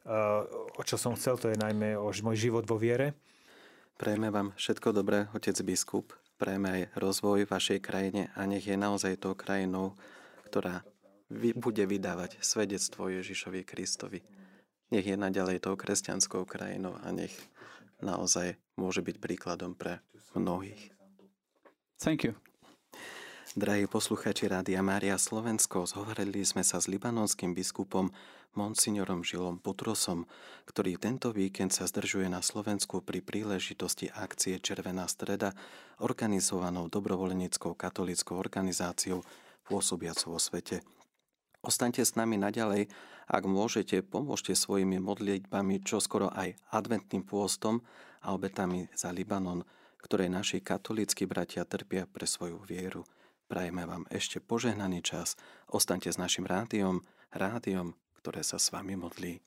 [0.08, 3.12] o čo som chcel, to je najmä o môj život vo viere.
[3.98, 6.16] Prejme vám všetko dobré, otec biskup.
[6.38, 9.98] Prejme aj rozvoj vašej krajine a nech je naozaj tou krajinou,
[10.46, 10.86] ktorá
[11.58, 14.22] bude vydávať svedectvo Ježišovi Kristovi.
[14.94, 17.34] Nech je naďalej tou kresťanskou krajinou a nech
[18.00, 20.00] naozaj môže byť príkladom pre
[20.32, 20.94] mnohých.
[21.98, 22.47] Thank you.
[23.58, 28.06] Drahí posluchači Rádia Mária Slovensko, zhovorili sme sa s libanonským biskupom
[28.54, 30.30] monsignorom Žilom Putrosom,
[30.62, 35.58] ktorý tento víkend sa zdržuje na Slovensku pri príležitosti akcie Červená streda,
[35.98, 39.26] organizovanou dobrovoľníckou katolickou organizáciou
[39.66, 40.86] pôsobiacou vo svete.
[41.58, 42.86] Ostaňte s nami naďalej,
[43.26, 47.82] ak môžete, pomôžte svojimi modlitbami, čoskoro aj adventným pôstom
[48.22, 49.66] a obetami za Libanon,
[49.98, 53.02] ktoré naši katolícky bratia trpia pre svoju vieru.
[53.48, 55.32] Prajeme vám ešte požehnaný čas.
[55.72, 57.00] Ostaňte s našim rádiom,
[57.32, 59.40] rádiom, ktoré sa s vami modlí.